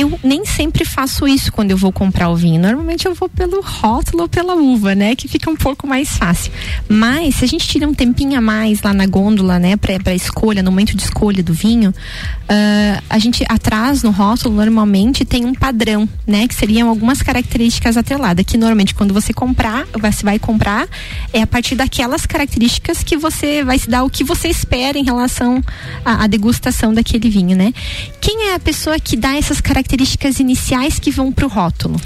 Eu 0.00 0.18
nem 0.24 0.46
sempre 0.46 0.82
faço 0.82 1.28
isso 1.28 1.52
quando 1.52 1.72
eu 1.72 1.76
vou 1.76 1.92
comprar 1.92 2.30
o 2.30 2.36
vinho. 2.36 2.58
Normalmente 2.58 3.04
eu 3.04 3.14
vou 3.14 3.28
pelo 3.28 3.60
rótulo 3.60 4.22
ou 4.22 4.28
pela 4.30 4.54
uva, 4.54 4.94
né? 4.94 5.14
Que 5.14 5.28
fica 5.28 5.50
um 5.50 5.56
pouco 5.56 5.86
mais 5.86 6.16
fácil. 6.16 6.50
Mas 6.88 7.34
se 7.34 7.44
a 7.44 7.46
gente 7.48 7.68
tira 7.68 7.86
um 7.86 7.92
tempinho 7.92 8.38
a 8.38 8.40
mais 8.40 8.80
lá 8.80 8.94
na 8.94 9.04
gôndola, 9.04 9.58
né? 9.58 9.76
Pra, 9.76 10.00
pra 10.00 10.14
escolha, 10.14 10.62
no 10.62 10.70
momento 10.70 10.96
de 10.96 11.02
escolha 11.02 11.42
do 11.42 11.52
vinho, 11.52 11.90
uh, 11.90 13.02
a 13.10 13.18
gente 13.18 13.44
atrás 13.46 14.02
no 14.02 14.10
rótulo 14.10 14.54
normalmente 14.54 15.22
tem 15.22 15.44
um 15.44 15.52
padrão, 15.52 16.08
né? 16.26 16.48
Que 16.48 16.54
seriam 16.54 16.88
algumas 16.88 17.20
características 17.20 17.98
atreladas. 17.98 18.46
Que 18.46 18.56
normalmente 18.56 18.94
quando 18.94 19.12
você 19.12 19.34
comprar, 19.34 19.86
você 20.00 20.24
vai 20.24 20.38
comprar, 20.38 20.88
é 21.30 21.42
a 21.42 21.46
partir 21.46 21.74
daquelas 21.74 22.24
características 22.24 23.02
que 23.02 23.18
você 23.18 23.62
vai 23.62 23.78
se 23.78 23.90
dar 23.90 24.02
o 24.02 24.08
que 24.08 24.24
você 24.24 24.48
espera 24.48 24.96
em 24.96 25.04
relação 25.04 25.62
à, 26.06 26.24
à 26.24 26.26
degustação 26.26 26.94
daquele 26.94 27.28
vinho, 27.28 27.54
né? 27.54 27.74
Quem 28.18 28.48
é 28.48 28.54
a 28.54 28.58
pessoa 28.58 28.98
que 28.98 29.14
dá 29.14 29.36
essas 29.36 29.60
características? 29.60 29.89
Características 29.90 30.38
iniciais 30.38 30.98
que 31.00 31.10
vão 31.10 31.32
para 31.32 31.44
o 31.44 31.48
rótulo? 31.48 32.00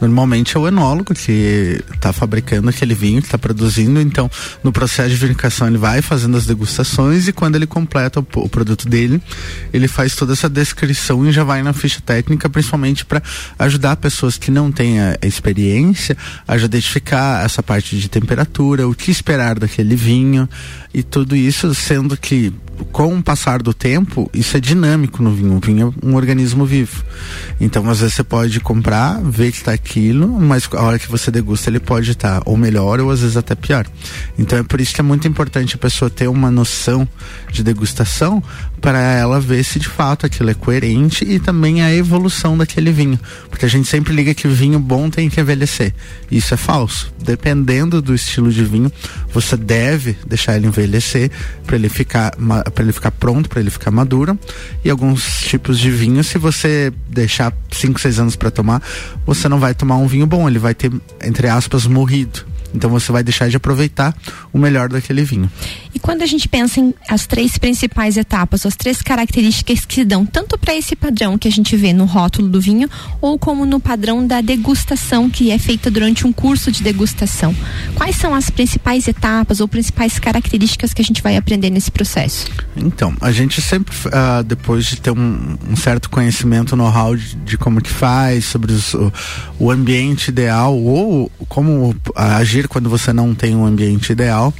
Normalmente 0.00 0.56
é 0.56 0.60
o 0.60 0.68
enólogo 0.68 1.12
que 1.12 1.82
está 1.92 2.12
fabricando 2.12 2.68
aquele 2.68 2.94
vinho, 2.94 3.20
que 3.20 3.26
está 3.26 3.38
produzindo. 3.38 4.00
Então, 4.00 4.30
no 4.62 4.72
processo 4.72 5.10
de 5.10 5.16
vinificação, 5.16 5.66
ele 5.66 5.78
vai 5.78 6.00
fazendo 6.02 6.36
as 6.36 6.46
degustações 6.46 7.26
e 7.26 7.32
quando 7.32 7.56
ele 7.56 7.66
completa 7.66 8.20
o, 8.20 8.26
o 8.36 8.48
produto 8.48 8.88
dele, 8.88 9.20
ele 9.72 9.88
faz 9.88 10.14
toda 10.14 10.32
essa 10.32 10.48
descrição 10.48 11.26
e 11.26 11.32
já 11.32 11.42
vai 11.42 11.62
na 11.62 11.72
ficha 11.72 12.00
técnica, 12.00 12.48
principalmente 12.48 13.04
para 13.04 13.22
ajudar 13.58 13.96
pessoas 13.96 14.38
que 14.38 14.50
não 14.50 14.70
têm 14.70 15.00
a 15.00 15.18
experiência 15.22 16.16
a 16.46 16.56
já 16.56 16.66
identificar 16.66 17.44
essa 17.44 17.62
parte 17.62 17.98
de 17.98 18.08
temperatura, 18.08 18.86
o 18.86 18.94
que 18.94 19.10
esperar 19.10 19.58
daquele 19.58 19.96
vinho 19.96 20.48
e 20.94 21.02
tudo 21.02 21.34
isso, 21.34 21.74
sendo 21.74 22.16
que 22.16 22.52
com 22.86 23.16
o 23.16 23.22
passar 23.22 23.62
do 23.62 23.74
tempo, 23.74 24.30
isso 24.32 24.56
é 24.56 24.60
dinâmico 24.60 25.22
no 25.22 25.32
vinho. 25.32 25.56
O 25.56 25.60
vinho 25.60 25.94
é 26.02 26.06
um 26.06 26.14
organismo 26.14 26.64
vivo. 26.64 27.04
Então, 27.60 27.88
às 27.88 28.00
vezes 28.00 28.14
você 28.14 28.24
pode 28.24 28.60
comprar, 28.60 29.20
ver 29.22 29.50
que 29.52 29.58
está 29.58 29.72
aquilo, 29.72 30.28
mas 30.40 30.68
a 30.72 30.82
hora 30.82 30.98
que 30.98 31.10
você 31.10 31.30
degusta, 31.30 31.70
ele 31.70 31.80
pode 31.80 32.10
estar 32.10 32.40
tá 32.40 32.42
ou 32.44 32.56
melhor 32.56 33.00
ou 33.00 33.10
às 33.10 33.20
vezes 33.20 33.36
até 33.36 33.54
pior. 33.54 33.86
Então, 34.38 34.58
é 34.58 34.62
por 34.62 34.80
isso 34.80 34.94
que 34.94 35.00
é 35.00 35.04
muito 35.04 35.26
importante 35.26 35.74
a 35.74 35.78
pessoa 35.78 36.10
ter 36.10 36.28
uma 36.28 36.50
noção 36.50 37.06
de 37.50 37.62
degustação 37.62 38.42
para 38.80 39.00
ela 39.00 39.40
ver 39.40 39.64
se 39.64 39.78
de 39.78 39.88
fato 39.88 40.26
aquilo 40.26 40.50
é 40.50 40.54
coerente 40.54 41.24
e 41.24 41.38
também 41.38 41.82
a 41.82 41.94
evolução 41.94 42.56
daquele 42.56 42.92
vinho. 42.92 43.18
Porque 43.50 43.64
a 43.64 43.68
gente 43.68 43.88
sempre 43.88 44.14
liga 44.14 44.34
que 44.34 44.46
vinho 44.48 44.78
bom 44.78 45.10
tem 45.10 45.28
que 45.28 45.40
envelhecer. 45.40 45.94
Isso 46.30 46.54
é 46.54 46.56
falso. 46.56 47.12
Dependendo 47.22 48.00
do 48.00 48.14
estilo 48.14 48.50
de 48.52 48.64
vinho, 48.64 48.90
você 49.32 49.56
deve 49.56 50.16
deixar 50.26 50.56
ele 50.56 50.66
envelhecer 50.66 51.30
para 51.66 51.76
ele 51.76 51.88
ficar 51.88 52.32
para 52.74 52.84
ele 52.84 52.92
ficar 52.92 53.10
pronto, 53.10 53.48
para 53.48 53.60
ele 53.60 53.70
ficar 53.70 53.90
maduro. 53.90 54.38
E 54.84 54.90
alguns 54.90 55.42
tipos 55.42 55.78
de 55.78 55.90
vinho, 55.90 56.22
se 56.22 56.38
você 56.38 56.92
deixar 57.08 57.52
5, 57.70 58.00
6 58.00 58.20
anos 58.20 58.36
para 58.36 58.50
tomar, 58.50 58.82
você 59.26 59.48
não 59.48 59.58
vai 59.58 59.74
tomar 59.74 59.96
um 59.96 60.06
vinho 60.06 60.26
bom, 60.26 60.48
ele 60.48 60.58
vai 60.58 60.74
ter 60.74 60.90
entre 61.22 61.48
aspas 61.48 61.86
morrido. 61.86 62.46
Então 62.74 62.90
você 62.90 63.10
vai 63.10 63.22
deixar 63.22 63.48
de 63.48 63.56
aproveitar 63.56 64.14
o 64.52 64.58
melhor 64.58 64.88
daquele 64.88 65.24
vinho. 65.24 65.50
E 65.98 66.00
quando 66.00 66.22
a 66.22 66.26
gente 66.26 66.48
pensa 66.48 66.78
em 66.78 66.94
as 67.08 67.26
três 67.26 67.58
principais 67.58 68.16
etapas, 68.16 68.64
as 68.64 68.76
três 68.76 69.02
características 69.02 69.84
que 69.84 69.96
se 69.96 70.04
dão 70.04 70.24
tanto 70.24 70.56
para 70.56 70.72
esse 70.72 70.94
padrão 70.94 71.36
que 71.36 71.48
a 71.48 71.50
gente 71.50 71.76
vê 71.76 71.92
no 71.92 72.04
rótulo 72.04 72.48
do 72.48 72.60
vinho, 72.60 72.88
ou 73.20 73.36
como 73.36 73.66
no 73.66 73.80
padrão 73.80 74.24
da 74.24 74.40
degustação 74.40 75.28
que 75.28 75.50
é 75.50 75.58
feita 75.58 75.90
durante 75.90 76.24
um 76.24 76.32
curso 76.32 76.70
de 76.70 76.84
degustação, 76.84 77.52
quais 77.96 78.14
são 78.14 78.32
as 78.32 78.48
principais 78.48 79.08
etapas 79.08 79.58
ou 79.58 79.66
principais 79.66 80.20
características 80.20 80.94
que 80.94 81.02
a 81.02 81.04
gente 81.04 81.20
vai 81.20 81.36
aprender 81.36 81.68
nesse 81.68 81.90
processo? 81.90 82.46
Então, 82.76 83.12
a 83.20 83.32
gente 83.32 83.60
sempre, 83.60 83.92
uh, 84.06 84.44
depois 84.44 84.84
de 84.84 85.00
ter 85.00 85.10
um, 85.10 85.58
um 85.68 85.74
certo 85.74 86.08
conhecimento, 86.10 86.76
know-how 86.76 87.16
de, 87.16 87.34
de, 87.34 87.58
como 87.58 87.80
que 87.80 87.90
faz, 87.90 88.44
sobre 88.44 88.70
os, 88.70 88.94
o, 88.94 89.12
o, 89.58 89.68
ambiente 89.68 90.28
ideal 90.28 90.78
ou 90.78 91.28
como 91.48 91.90
uh, 91.90 91.96
agir 92.14 92.68
quando 92.68 92.88
você 92.88 93.12
não 93.12 93.34
tem 93.34 93.56
um 93.56 93.66
ambiente 93.66 94.12
ideal, 94.12 94.54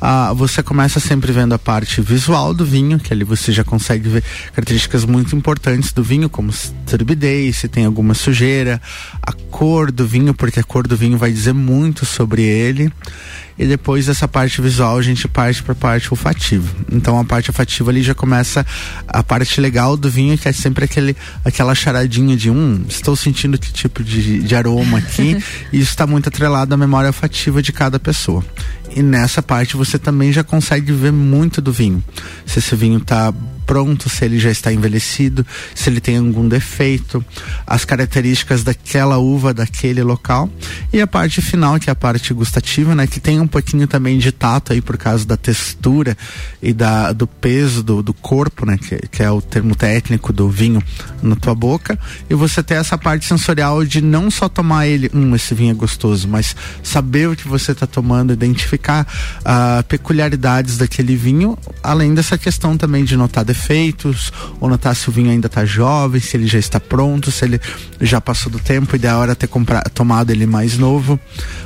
uh, 0.00 0.32
você 0.36 0.62
começa 0.62 0.83
sempre 0.88 1.32
vendo 1.32 1.54
a 1.54 1.58
parte 1.58 2.00
visual 2.00 2.54
do 2.54 2.64
vinho, 2.64 2.98
que 2.98 3.12
ali 3.12 3.24
você 3.24 3.52
já 3.52 3.64
consegue 3.64 4.08
ver 4.08 4.24
características 4.52 5.04
muito 5.04 5.34
importantes 5.34 5.92
do 5.92 6.02
vinho, 6.02 6.28
como 6.28 6.52
turbidez, 6.86 7.56
se 7.58 7.68
tem 7.68 7.84
alguma 7.84 8.14
sujeira, 8.14 8.80
a 9.22 9.32
cor 9.32 9.90
do 9.90 10.06
vinho, 10.06 10.34
porque 10.34 10.60
a 10.60 10.64
cor 10.64 10.86
do 10.86 10.96
vinho 10.96 11.18
vai 11.18 11.32
dizer 11.32 11.52
muito 11.52 12.04
sobre 12.04 12.42
ele 12.42 12.92
e 13.58 13.66
depois 13.66 14.06
dessa 14.06 14.26
parte 14.26 14.60
visual 14.60 14.98
a 14.98 15.02
gente 15.02 15.28
parte 15.28 15.62
para 15.62 15.72
a 15.72 15.76
parte 15.76 16.08
olfativa. 16.10 16.68
Então 16.90 17.18
a 17.18 17.24
parte 17.24 17.50
olfativa 17.50 17.90
ali 17.90 18.02
já 18.02 18.14
começa 18.14 18.66
a 19.06 19.22
parte 19.22 19.60
legal 19.60 19.96
do 19.96 20.10
vinho, 20.10 20.36
que 20.36 20.48
é 20.48 20.52
sempre 20.52 20.84
aquele, 20.84 21.16
aquela 21.44 21.74
charadinha 21.74 22.36
de 22.36 22.50
um, 22.50 22.84
estou 22.88 23.16
sentindo 23.16 23.58
que 23.58 23.72
tipo 23.72 24.02
de, 24.02 24.42
de 24.42 24.56
aroma 24.56 24.98
aqui, 24.98 25.42
e 25.72 25.78
isso 25.78 25.90
está 25.90 26.06
muito 26.06 26.28
atrelado 26.28 26.74
à 26.74 26.76
memória 26.76 27.08
olfativa 27.08 27.62
de 27.62 27.72
cada 27.72 27.98
pessoa. 27.98 28.44
E 28.94 29.02
nessa 29.02 29.42
parte 29.42 29.76
você 29.76 29.98
também 29.98 30.32
já 30.32 30.44
consegue 30.44 30.92
ver 30.92 31.12
muito 31.12 31.60
do 31.60 31.72
vinho. 31.72 32.02
Se 32.46 32.60
esse 32.60 32.76
vinho 32.76 32.98
está 32.98 33.32
pronto, 33.66 34.08
se 34.08 34.24
ele 34.24 34.38
já 34.38 34.50
está 34.50 34.72
envelhecido, 34.72 35.46
se 35.74 35.88
ele 35.88 36.00
tem 36.00 36.16
algum 36.16 36.48
defeito, 36.48 37.24
as 37.66 37.84
características 37.84 38.62
daquela 38.62 39.18
uva, 39.18 39.54
daquele 39.54 40.02
local. 40.02 40.50
E 40.92 41.00
a 41.00 41.06
parte 41.06 41.40
final, 41.40 41.78
que 41.78 41.90
é 41.90 41.92
a 41.92 41.96
parte 41.96 42.32
gustativa, 42.32 42.94
né? 42.94 43.06
Que 43.06 43.20
tem 43.20 43.40
um 43.40 43.46
pouquinho 43.46 43.86
também 43.86 44.18
de 44.18 44.32
tato 44.32 44.72
aí 44.72 44.80
por 44.80 44.96
causa 44.96 45.24
da 45.26 45.36
textura 45.36 46.16
e 46.62 46.72
da, 46.72 47.12
do 47.12 47.26
peso 47.26 47.82
do, 47.82 48.02
do 48.02 48.14
corpo, 48.14 48.66
né? 48.66 48.78
Que, 48.78 48.96
que 49.08 49.22
é 49.22 49.30
o 49.30 49.40
termo 49.40 49.74
técnico 49.74 50.32
do 50.32 50.48
vinho 50.48 50.82
na 51.22 51.36
tua 51.36 51.54
boca. 51.54 51.98
E 52.28 52.34
você 52.34 52.62
ter 52.62 52.74
essa 52.74 52.96
parte 52.98 53.26
sensorial 53.26 53.84
de 53.84 54.00
não 54.00 54.30
só 54.30 54.48
tomar 54.48 54.86
ele, 54.86 55.10
hum, 55.14 55.34
esse 55.34 55.54
vinho 55.54 55.72
é 55.72 55.74
gostoso, 55.74 56.28
mas 56.28 56.54
saber 56.82 57.28
o 57.28 57.36
que 57.36 57.48
você 57.48 57.72
está 57.72 57.86
tomando, 57.86 58.32
identificar 58.32 59.06
uh, 59.40 59.82
peculiaridades 59.84 60.78
daquele 60.78 61.16
vinho, 61.16 61.58
além 61.82 62.14
dessa 62.14 62.36
questão 62.38 62.76
também 62.76 63.04
de 63.04 63.16
notar 63.16 63.44
defeitos, 63.54 64.32
ou 64.60 64.68
notar 64.68 64.94
se 64.94 65.08
o 65.08 65.12
vinho 65.12 65.30
ainda 65.30 65.46
está 65.46 65.64
jovem, 65.64 66.20
se 66.20 66.36
ele 66.36 66.46
já 66.46 66.58
está 66.58 66.80
pronto, 66.80 67.30
se 67.30 67.44
ele 67.44 67.60
já 68.00 68.20
passou 68.20 68.50
do 68.50 68.58
tempo 68.58 68.96
e 68.96 68.98
da 68.98 69.16
hora 69.16 69.34
ter 69.34 69.46
comprado, 69.46 69.88
tomado 69.90 70.30
ele 70.30 70.44
mais 70.44 70.76
novo. 70.76 71.18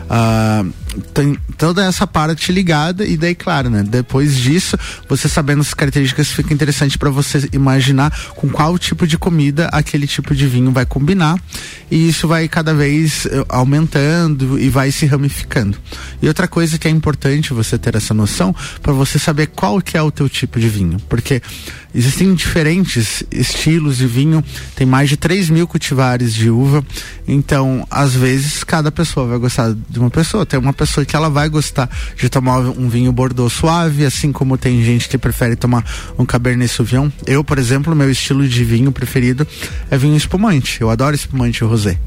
Uh, 0.04 0.72
tem 1.14 1.36
toda 1.56 1.84
essa 1.84 2.06
parte 2.06 2.52
ligada 2.52 3.04
e 3.04 3.16
daí, 3.16 3.34
claro, 3.34 3.70
né? 3.70 3.82
Depois 3.82 4.36
disso, 4.36 4.76
você 5.08 5.28
sabendo 5.28 5.60
as 5.60 5.74
características, 5.74 6.28
fica 6.28 6.52
interessante 6.52 6.98
para 6.98 7.10
você 7.10 7.48
imaginar 7.52 8.16
com 8.36 8.48
qual 8.48 8.78
tipo 8.78 9.06
de 9.06 9.18
comida 9.18 9.68
aquele 9.72 10.06
tipo 10.06 10.34
de 10.34 10.46
vinho 10.46 10.70
vai 10.70 10.86
combinar 10.86 11.36
e 11.90 12.08
isso 12.08 12.28
vai 12.28 12.48
cada 12.48 12.74
vez 12.74 13.26
eh, 13.26 13.44
aumentando 13.48 14.58
e 14.58 14.68
vai 14.68 14.90
se 14.90 15.06
ramificando. 15.06 15.76
E 16.20 16.28
outra 16.28 16.46
coisa 16.46 16.78
que 16.78 16.88
é 16.88 16.90
importante 16.90 17.52
você 17.52 17.78
ter 17.78 17.94
essa 17.94 18.12
noção 18.12 18.54
para 18.82 18.92
você 18.92 19.18
saber 19.18 19.48
qual 19.48 19.80
que 19.80 19.96
é 19.96 20.02
o 20.02 20.10
teu 20.10 20.28
tipo 20.28 20.60
de 20.60 20.68
vinho, 20.68 20.98
porque 21.08 21.42
Existem 21.94 22.34
diferentes 22.34 23.24
estilos 23.30 23.96
de 23.96 24.06
vinho, 24.06 24.44
tem 24.76 24.86
mais 24.86 25.08
de 25.08 25.16
3 25.16 25.48
mil 25.48 25.66
cultivares 25.66 26.34
de 26.34 26.50
uva, 26.50 26.84
então 27.26 27.86
às 27.90 28.14
vezes 28.14 28.62
cada 28.62 28.92
pessoa 28.92 29.26
vai 29.26 29.38
gostar 29.38 29.74
de 29.88 29.98
uma 29.98 30.10
pessoa. 30.10 30.44
Tem 30.44 30.60
uma 30.60 30.72
pessoa 30.72 30.87
que 31.04 31.16
ela 31.16 31.28
vai 31.28 31.48
gostar 31.48 31.88
de 32.16 32.28
tomar 32.28 32.58
um 32.58 32.88
vinho 32.88 33.12
Bordeaux 33.12 33.52
suave, 33.52 34.04
assim 34.04 34.32
como 34.32 34.56
tem 34.56 34.82
gente 34.84 35.08
que 35.08 35.18
prefere 35.18 35.56
tomar 35.56 35.84
um 36.18 36.24
Cabernet 36.24 36.72
Sauvignon. 36.72 37.10
Eu, 37.26 37.42
por 37.42 37.58
exemplo, 37.58 37.94
meu 37.94 38.10
estilo 38.10 38.46
de 38.46 38.64
vinho 38.64 38.92
preferido 38.92 39.46
é 39.90 39.96
vinho 39.96 40.16
espumante. 40.16 40.80
Eu 40.80 40.90
adoro 40.90 41.14
espumante 41.14 41.64
rosé. 41.64 41.98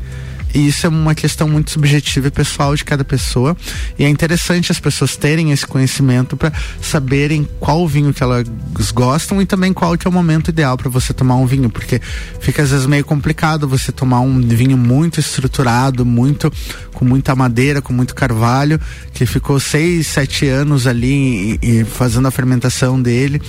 E 0.53 0.67
isso 0.67 0.85
é 0.85 0.89
uma 0.89 1.15
questão 1.15 1.47
muito 1.47 1.71
subjetiva 1.71 2.27
e 2.27 2.31
pessoal 2.31 2.75
de 2.75 2.83
cada 2.83 3.03
pessoa. 3.03 3.55
E 3.97 4.03
é 4.03 4.09
interessante 4.09 4.71
as 4.71 4.79
pessoas 4.79 5.15
terem 5.15 5.51
esse 5.51 5.65
conhecimento 5.65 6.35
para 6.35 6.51
saberem 6.81 7.47
qual 7.59 7.87
vinho 7.87 8.13
que 8.13 8.23
elas 8.23 8.45
gostam 8.93 9.41
e 9.41 9.45
também 9.45 9.73
qual 9.73 9.97
que 9.97 10.07
é 10.07 10.09
o 10.09 10.13
momento 10.13 10.49
ideal 10.49 10.77
para 10.77 10.89
você 10.89 11.13
tomar 11.13 11.35
um 11.35 11.45
vinho, 11.45 11.69
porque 11.69 12.01
fica 12.39 12.63
às 12.63 12.71
vezes 12.71 12.85
meio 12.85 13.05
complicado 13.05 13.67
você 13.67 13.91
tomar 13.91 14.21
um 14.21 14.39
vinho 14.41 14.77
muito 14.77 15.19
estruturado, 15.19 16.05
muito 16.05 16.51
com 16.93 17.05
muita 17.05 17.35
madeira, 17.35 17.81
com 17.81 17.93
muito 17.93 18.13
carvalho, 18.13 18.79
que 19.13 19.25
ficou 19.25 19.59
seis, 19.59 20.07
sete 20.07 20.47
anos 20.47 20.87
ali 20.87 21.59
e, 21.61 21.79
e 21.79 21.83
fazendo 21.83 22.27
a 22.27 22.31
fermentação 22.31 23.01
dele 23.01 23.41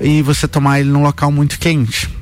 e 0.00 0.22
você 0.22 0.48
tomar 0.48 0.80
ele 0.80 0.90
num 0.90 1.02
local 1.02 1.30
muito 1.30 1.58
quente 1.58 2.21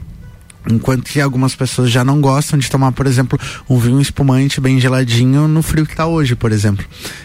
Enquanto 0.71 1.05
que 1.05 1.21
algumas 1.21 1.55
pessoas 1.55 1.91
já 1.91 2.05
não 2.05 2.21
gostam 2.21 2.59
de 2.59 2.71
tomar, 2.71 2.93
por 2.93 3.07
exemplo, 3.07 3.39
um 3.69 3.79
vinho 3.79 4.01
espumante 4.01 4.61
bem 4.61 4.81
geladinho 4.81 5.49
no 5.49 5.63
frio 5.63 5.87
que 5.87 5.93
está 5.93 6.07
hoje, 6.07 6.35
por 6.35 6.53
exemplo. 6.53 6.85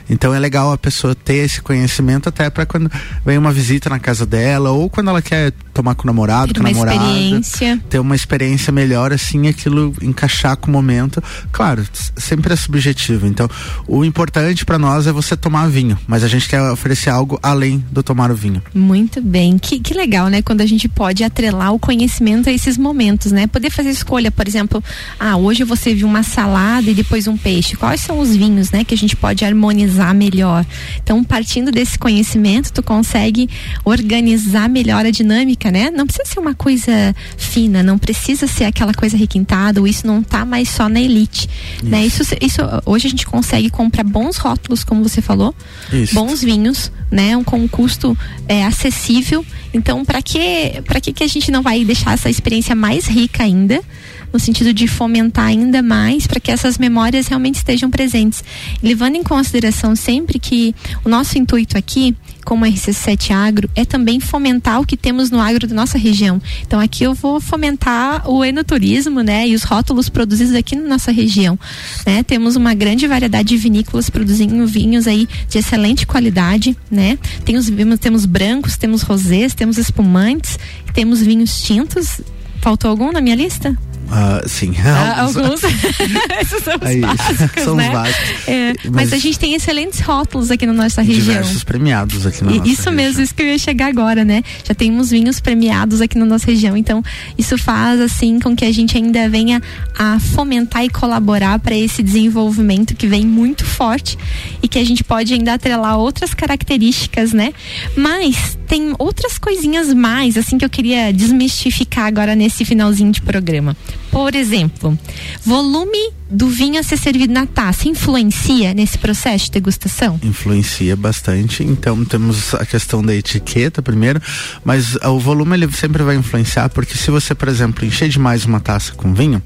Então 0.09 0.33
é 0.33 0.39
legal 0.39 0.71
a 0.71 0.77
pessoa 0.77 1.15
ter 1.15 1.45
esse 1.45 1.61
conhecimento 1.61 2.29
até 2.29 2.49
para 2.49 2.65
quando 2.65 2.91
vem 3.25 3.37
uma 3.37 3.51
visita 3.51 3.89
na 3.89 3.99
casa 3.99 4.25
dela 4.25 4.71
ou 4.71 4.89
quando 4.89 5.09
ela 5.09 5.21
quer 5.21 5.51
tomar 5.73 5.95
com 5.95 6.03
o 6.03 6.07
namorado, 6.07 6.53
ter 6.53 6.61
com 6.61 6.67
a 6.67 6.71
namorada. 6.71 6.97
Experiência. 6.97 7.79
Ter 7.89 7.99
uma 7.99 8.15
experiência 8.15 8.71
melhor, 8.71 9.11
assim, 9.11 9.47
aquilo 9.47 9.93
encaixar 10.01 10.55
com 10.57 10.69
o 10.69 10.71
momento. 10.71 11.21
Claro, 11.51 11.85
sempre 12.15 12.53
é 12.53 12.55
subjetivo. 12.55 13.27
Então, 13.27 13.49
o 13.87 14.05
importante 14.05 14.65
para 14.65 14.79
nós 14.79 15.07
é 15.07 15.11
você 15.11 15.35
tomar 15.35 15.67
vinho, 15.67 15.97
mas 16.07 16.23
a 16.23 16.27
gente 16.27 16.47
quer 16.47 16.61
oferecer 16.71 17.09
algo 17.09 17.39
além 17.43 17.83
do 17.91 18.01
tomar 18.01 18.31
o 18.31 18.35
vinho. 18.35 18.61
Muito 18.73 19.21
bem. 19.21 19.57
Que, 19.57 19.79
que 19.79 19.93
legal, 19.93 20.27
né? 20.27 20.41
Quando 20.41 20.61
a 20.61 20.65
gente 20.65 20.87
pode 20.87 21.23
atrelar 21.23 21.73
o 21.73 21.79
conhecimento 21.79 22.49
a 22.49 22.51
esses 22.51 22.77
momentos 22.77 23.31
né? 23.35 23.47
Poder 23.47 23.69
fazer 23.69 23.89
escolha, 23.89 24.31
por 24.31 24.47
exemplo, 24.47 24.83
ah, 25.19 25.37
hoje 25.37 25.63
você 25.63 25.93
viu 25.93 26.07
uma 26.07 26.23
salada 26.23 26.89
e 26.89 26.93
depois 26.93 27.27
um 27.27 27.37
peixe. 27.37 27.75
Quais 27.75 28.01
são 28.01 28.19
os 28.19 28.35
vinhos, 28.35 28.71
né, 28.71 28.83
que 28.83 28.93
a 28.93 28.97
gente 28.97 29.15
pode 29.15 29.45
harmonizar 29.45 30.15
melhor? 30.15 30.65
Então, 31.03 31.23
partindo 31.23 31.71
desse 31.71 31.99
conhecimento, 31.99 32.71
tu 32.71 32.81
consegue 32.81 33.49
organizar 33.83 34.67
melhor 34.69 35.05
a 35.05 35.11
dinâmica, 35.11 35.71
né? 35.71 35.91
Não 35.91 36.05
precisa 36.07 36.25
ser 36.25 36.39
uma 36.39 36.55
coisa 36.55 37.15
fina, 37.37 37.83
não 37.83 37.97
precisa 37.97 38.47
ser 38.47 38.63
aquela 38.63 38.93
coisa 38.93 39.17
requintada, 39.17 39.79
ou 39.79 39.87
isso 39.87 40.07
não 40.07 40.23
tá 40.23 40.45
mais 40.45 40.69
só 40.69 40.89
na 40.89 40.99
elite, 40.99 41.49
isso. 41.75 41.85
né? 41.85 42.05
Isso, 42.05 42.23
isso 42.41 42.61
hoje 42.85 43.07
a 43.07 43.09
gente 43.09 43.25
consegue 43.25 43.69
comprar 43.69 44.03
bons 44.03 44.37
rótulos, 44.37 44.83
como 44.83 45.03
você 45.03 45.21
falou, 45.21 45.53
isso. 45.91 46.15
bons 46.15 46.41
vinhos, 46.41 46.91
né? 47.11 47.35
Um, 47.35 47.43
com 47.43 47.57
um 47.57 47.67
custo 47.67 48.17
é, 48.47 48.65
acessível. 48.65 49.45
Então, 49.75 50.05
para 50.05 50.21
que 50.21 50.81
que 51.01 51.11
que 51.11 51.23
a 51.23 51.27
gente 51.27 51.51
não 51.51 51.61
vai 51.61 51.83
deixar 51.83 52.13
essa 52.13 52.29
experiência 52.29 52.73
mais 52.73 53.07
rica 53.07 53.43
ainda? 53.43 53.83
No 54.31 54.39
sentido 54.39 54.73
de 54.73 54.87
fomentar 54.87 55.47
ainda 55.47 55.81
mais 55.81 56.27
para 56.27 56.39
que 56.39 56.51
essas 56.51 56.77
memórias 56.77 57.27
realmente 57.27 57.55
estejam 57.55 57.89
presentes. 57.89 58.43
Levando 58.81 59.15
em 59.15 59.23
consideração 59.23 59.95
sempre 59.95 60.39
que 60.39 60.75
o 61.03 61.09
nosso 61.09 61.37
intuito 61.37 61.77
aqui 61.77 62.15
como 62.45 62.63
RC7 62.63 63.31
Agro 63.31 63.69
é 63.75 63.83
também 63.83 64.19
fomentar 64.19 64.79
o 64.79 64.85
que 64.85 64.95
temos 64.95 65.31
no 65.31 65.41
agro 65.41 65.67
da 65.67 65.73
nossa 65.73 65.97
região. 65.97 66.39
Então 66.61 66.79
aqui 66.79 67.03
eu 67.03 67.13
vou 67.13 67.41
fomentar 67.41 68.29
o 68.29 68.45
enoturismo, 68.45 69.21
né, 69.21 69.47
e 69.47 69.55
os 69.55 69.63
rótulos 69.63 70.07
produzidos 70.07 70.53
aqui 70.53 70.75
na 70.75 70.87
nossa 70.87 71.11
região, 71.11 71.57
né? 72.05 72.21
Temos 72.23 72.55
uma 72.55 72.73
grande 72.73 73.07
variedade 73.07 73.49
de 73.49 73.57
vinícolas 73.57 74.09
produzindo 74.09 74.65
vinhos 74.67 75.07
aí 75.07 75.27
de 75.49 75.57
excelente 75.57 76.05
qualidade, 76.05 76.77
né? 76.89 77.17
Tem 77.43 77.57
os, 77.57 77.71
temos 77.99 78.25
brancos, 78.25 78.77
temos 78.77 79.01
rosés, 79.01 79.55
temos 79.55 79.77
espumantes, 79.77 80.59
temos 80.93 81.21
vinhos 81.21 81.61
tintos. 81.63 82.21
Faltou 82.61 82.89
algum 82.89 83.11
na 83.11 83.21
minha 83.21 83.35
lista? 83.35 83.77
Uh, 84.05 84.47
sim. 84.47 84.73
Ah, 84.83 85.21
alguns. 85.25 85.61
Esses 86.39 86.63
são 86.63 86.75
os 86.75 86.81
Aí, 86.81 87.01
básicos, 87.01 87.63
são 87.63 87.75
né? 87.75 87.87
os 87.87 87.93
básicos. 87.93 88.47
É, 88.47 88.73
mas, 88.83 88.91
mas, 88.91 89.13
a 89.13 89.17
gente 89.17 89.39
tem 89.39 89.53
excelentes 89.53 89.99
rótulos 89.99 90.51
aqui 90.51 90.65
na 90.65 90.73
nossa 90.73 91.01
região. 91.01 91.25
Diversos 91.25 91.63
premiados 91.63 92.25
aqui 92.25 92.43
na 92.43 92.51
e, 92.51 92.57
nossa 92.59 92.69
Isso 92.69 92.77
região. 92.89 92.93
mesmo, 92.93 93.21
isso 93.23 93.33
que 93.33 93.41
eu 93.41 93.47
ia 93.47 93.57
chegar 93.57 93.87
agora, 93.87 94.23
né? 94.23 94.43
Já 94.63 94.75
temos 94.75 95.09
vinhos 95.09 95.39
premiados 95.39 96.01
aqui 96.01 96.17
na 96.17 96.25
nossa 96.25 96.45
região. 96.45 96.77
Então, 96.77 97.03
isso 97.37 97.57
faz 97.57 97.99
assim 97.99 98.39
com 98.39 98.55
que 98.55 98.63
a 98.63 98.71
gente 98.71 98.97
ainda 98.97 99.27
venha 99.27 99.61
a 99.97 100.19
fomentar 100.19 100.83
e 100.83 100.89
colaborar 100.89 101.59
para 101.59 101.75
esse 101.75 102.03
desenvolvimento 102.03 102.95
que 102.95 103.07
vem 103.07 103.25
muito 103.25 103.65
forte 103.65 104.17
e 104.61 104.67
que 104.67 104.77
a 104.77 104.85
gente 104.85 105.03
pode 105.03 105.33
ainda 105.33 105.53
atrelar 105.53 105.97
outras 105.97 106.33
características, 106.33 107.33
né? 107.33 107.53
Mas 107.95 108.57
tem 108.67 108.93
outras 108.99 109.37
coisinhas 109.37 109.93
mais, 109.93 110.37
assim, 110.37 110.57
que 110.57 110.65
eu 110.65 110.69
queria 110.69 111.11
desmistificar 111.11 112.05
agora 112.05 112.35
nesse 112.35 112.65
finalzinho 112.65 113.11
de 113.11 113.21
programa. 113.21 113.75
Por 114.15 114.33
exemplo, 114.33 114.97
volume 115.45 116.09
do 116.29 116.47
vinho 116.47 116.79
a 116.79 116.83
ser 116.83 116.97
servido 116.97 117.31
na 117.31 117.45
taça 117.45 117.87
influencia 117.87 118.73
nesse 118.73 118.97
processo 118.97 119.45
de 119.45 119.51
degustação? 119.51 120.19
Influencia 120.23 120.95
bastante. 120.95 121.63
Então 121.63 122.03
temos 122.03 122.53
a 122.55 122.65
questão 122.65 123.03
da 123.03 123.13
etiqueta 123.13 123.81
primeiro, 123.81 124.21
mas 124.63 124.95
o 124.95 125.19
volume 125.19 125.55
ele 125.55 125.71
sempre 125.71 126.03
vai 126.03 126.15
influenciar 126.15 126.69
porque 126.69 126.97
se 126.97 127.11
você, 127.11 127.35
por 127.35 127.47
exemplo, 127.47 127.85
encher 127.85 128.09
demais 128.09 128.45
uma 128.45 128.59
taça 128.59 128.93
com 128.93 129.13
vinho, 129.13 129.41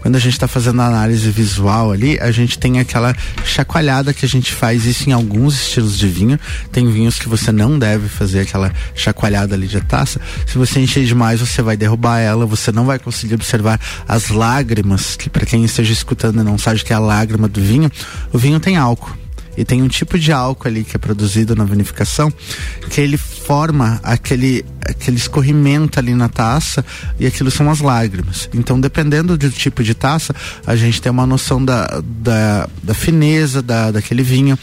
quando 0.00 0.16
a 0.16 0.18
gente 0.18 0.34
está 0.34 0.46
fazendo 0.46 0.80
a 0.82 0.86
análise 0.86 1.30
visual 1.30 1.90
ali, 1.90 2.18
a 2.20 2.30
gente 2.30 2.58
tem 2.58 2.78
aquela 2.78 3.16
chacoalhada 3.44 4.12
que 4.12 4.24
a 4.24 4.28
gente 4.28 4.52
faz 4.52 4.84
isso 4.84 5.08
em 5.08 5.12
alguns 5.12 5.54
estilos 5.54 5.98
de 5.98 6.06
vinho. 6.06 6.38
Tem 6.70 6.90
vinhos 6.90 7.18
que 7.18 7.28
você 7.28 7.50
não 7.50 7.78
deve 7.78 8.08
fazer 8.08 8.40
aquela 8.40 8.72
chacoalhada 8.94 9.54
ali 9.54 9.66
de 9.66 9.80
taça. 9.80 10.20
Se 10.46 10.56
você 10.56 10.80
encher 10.80 11.04
demais, 11.04 11.40
você 11.40 11.62
vai 11.62 11.76
derrubar 11.76 12.18
ela, 12.18 12.46
você 12.46 12.70
não 12.70 12.84
vai 12.84 12.98
conseguir 12.98 13.34
observar 13.34 13.80
as 14.06 14.28
lágrimas, 14.28 15.16
que 15.16 15.28
para 15.28 15.44
quem 15.44 15.64
esteja 15.64 15.92
escutando 15.92 16.17
e 16.26 16.32
não 16.32 16.58
sabe 16.58 16.82
que 16.82 16.92
é 16.92 16.96
a 16.96 16.98
lágrima 16.98 17.48
do 17.48 17.60
vinho, 17.60 17.90
o 18.32 18.38
vinho 18.38 18.60
tem 18.60 18.76
álcool. 18.76 19.16
E 19.56 19.64
tem 19.64 19.82
um 19.82 19.88
tipo 19.88 20.16
de 20.18 20.30
álcool 20.30 20.68
ali 20.68 20.84
que 20.84 20.94
é 20.94 20.98
produzido 20.98 21.56
na 21.56 21.64
vinificação 21.64 22.32
que 22.90 23.00
ele 23.00 23.18
forma 23.48 23.98
aquele 24.02 24.62
aquele 24.82 25.16
escorrimento 25.16 25.98
ali 25.98 26.14
na 26.14 26.28
taça 26.28 26.84
e 27.18 27.26
aquilo 27.26 27.50
são 27.50 27.70
as 27.70 27.80
lágrimas. 27.80 28.48
Então, 28.52 28.78
dependendo 28.78 29.38
do 29.38 29.50
tipo 29.50 29.82
de 29.82 29.94
taça, 29.94 30.34
a 30.66 30.76
gente 30.76 31.00
tem 31.00 31.10
uma 31.10 31.26
noção 31.26 31.62
da, 31.64 32.02
da, 32.04 32.68
da 32.82 32.94
fineza 32.94 33.62
da, 33.62 33.90
daquele 33.90 34.22
vinho, 34.22 34.58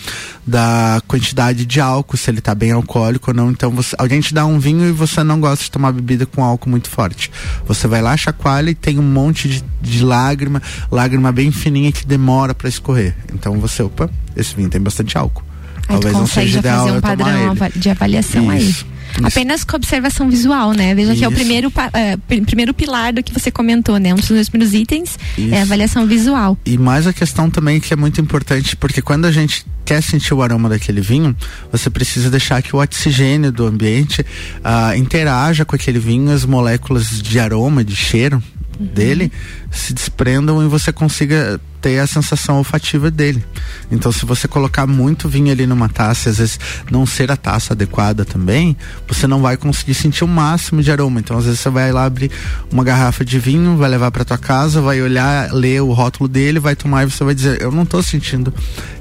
da 0.45 1.01
quantidade 1.07 1.65
de 1.65 1.79
álcool, 1.79 2.17
se 2.17 2.29
ele 2.29 2.39
está 2.39 2.53
bem 2.53 2.71
alcoólico 2.71 3.31
ou 3.31 3.35
não. 3.35 3.49
Então, 3.49 3.71
você, 3.71 3.95
alguém 3.99 4.19
te 4.19 4.33
dá 4.33 4.45
um 4.45 4.59
vinho 4.59 4.87
e 4.87 4.91
você 4.91 5.23
não 5.23 5.39
gosta 5.39 5.63
de 5.63 5.71
tomar 5.71 5.91
bebida 5.91 6.25
com 6.27 6.43
álcool 6.43 6.69
muito 6.69 6.89
forte. 6.89 7.31
Você 7.67 7.87
vai 7.87 8.01
lá, 8.01 8.15
chacoalha 8.15 8.69
e 8.69 8.75
tem 8.75 8.99
um 8.99 9.03
monte 9.03 9.47
de, 9.47 9.63
de 9.81 10.03
lágrima, 10.03 10.61
lágrima 10.91 11.31
bem 11.31 11.51
fininha 11.51 11.91
que 11.91 12.05
demora 12.05 12.53
para 12.53 12.69
escorrer. 12.69 13.15
Então, 13.33 13.59
você, 13.59 13.81
opa, 13.81 14.09
esse 14.35 14.55
vinho 14.55 14.69
tem 14.69 14.81
bastante 14.81 15.17
álcool. 15.17 15.54
Aí 15.87 15.99
Talvez 15.99 16.55
ideal 16.55 16.85
fazer 16.85 16.97
um 16.97 17.01
padrão 17.01 17.57
de 17.75 17.89
avaliação 17.89 18.43
Isso. 18.43 18.51
aí. 18.51 18.69
Isso. 18.69 18.95
Apenas 19.23 19.63
com 19.63 19.77
observação 19.77 20.29
visual, 20.29 20.73
né? 20.73 20.93
Veja 20.93 21.11
Isso. 21.11 21.19
que 21.19 21.25
é 21.25 21.27
o 21.27 21.31
primeiro, 21.31 21.69
uh, 21.69 22.43
primeiro 22.45 22.73
pilar 22.73 23.13
do 23.13 23.23
que 23.23 23.31
você 23.31 23.49
comentou, 23.49 23.97
né? 23.97 24.13
Um 24.13 24.17
dos 24.17 24.29
meus 24.29 24.49
primeiros 24.49 24.73
itens 24.73 25.17
é 25.51 25.59
a 25.59 25.61
avaliação 25.61 26.05
visual. 26.05 26.57
E 26.65 26.77
mais 26.77 27.07
a 27.07 27.13
questão 27.13 27.49
também 27.49 27.79
que 27.79 27.93
é 27.93 27.95
muito 27.95 28.19
importante, 28.19 28.75
porque 28.75 29.01
quando 29.01 29.25
a 29.25 29.31
gente 29.31 29.65
quer 29.85 30.01
sentir 30.01 30.33
o 30.33 30.41
aroma 30.41 30.67
daquele 30.67 30.99
vinho, 30.99 31.35
você 31.71 31.89
precisa 31.89 32.29
deixar 32.29 32.61
que 32.61 32.75
o 32.75 32.81
oxigênio 32.81 33.51
do 33.51 33.65
ambiente 33.65 34.21
uh, 34.21 34.97
interaja 34.97 35.63
com 35.63 35.75
aquele 35.75 35.99
vinho, 35.99 36.31
as 36.31 36.43
moléculas 36.43 37.21
de 37.21 37.39
aroma, 37.39 37.83
de 37.83 37.95
cheiro, 37.95 38.41
dele 38.79 39.31
se 39.71 39.93
desprendam 39.93 40.63
e 40.63 40.67
você 40.67 40.91
consiga 40.91 41.59
ter 41.85 41.99
a 41.99 42.07
sensação 42.07 42.57
olfativa 42.57 43.11
dele. 43.11 43.45
Então, 43.91 44.11
se 44.11 44.25
você 44.25 44.47
colocar 44.47 44.87
muito 44.87 45.29
vinho 45.29 45.51
ali 45.51 45.67
numa 45.67 45.87
taça, 45.87 46.31
às 46.31 46.39
vezes 46.39 46.59
não 46.89 47.05
ser 47.05 47.29
a 47.29 47.37
taça 47.37 47.73
adequada 47.73 48.25
também, 48.25 48.75
você 49.07 49.27
não 49.27 49.39
vai 49.39 49.55
conseguir 49.55 49.93
sentir 49.93 50.23
o 50.23 50.27
máximo 50.27 50.81
de 50.81 50.91
aroma. 50.91 51.19
Então, 51.19 51.37
às 51.37 51.45
vezes 51.45 51.59
você 51.59 51.69
vai 51.69 51.91
lá 51.91 52.05
abrir 52.05 52.31
uma 52.71 52.83
garrafa 52.83 53.23
de 53.23 53.37
vinho, 53.37 53.77
vai 53.77 53.87
levar 53.87 54.09
para 54.09 54.25
tua 54.25 54.37
casa, 54.37 54.81
vai 54.81 54.99
olhar, 54.99 55.53
ler 55.53 55.79
o 55.81 55.93
rótulo 55.93 56.27
dele, 56.27 56.57
vai 56.57 56.75
tomar 56.75 57.03
e 57.03 57.11
você 57.11 57.23
vai 57.23 57.35
dizer: 57.35 57.61
"Eu 57.61 57.71
não 57.71 57.83
estou 57.83 58.01
sentindo 58.01 58.51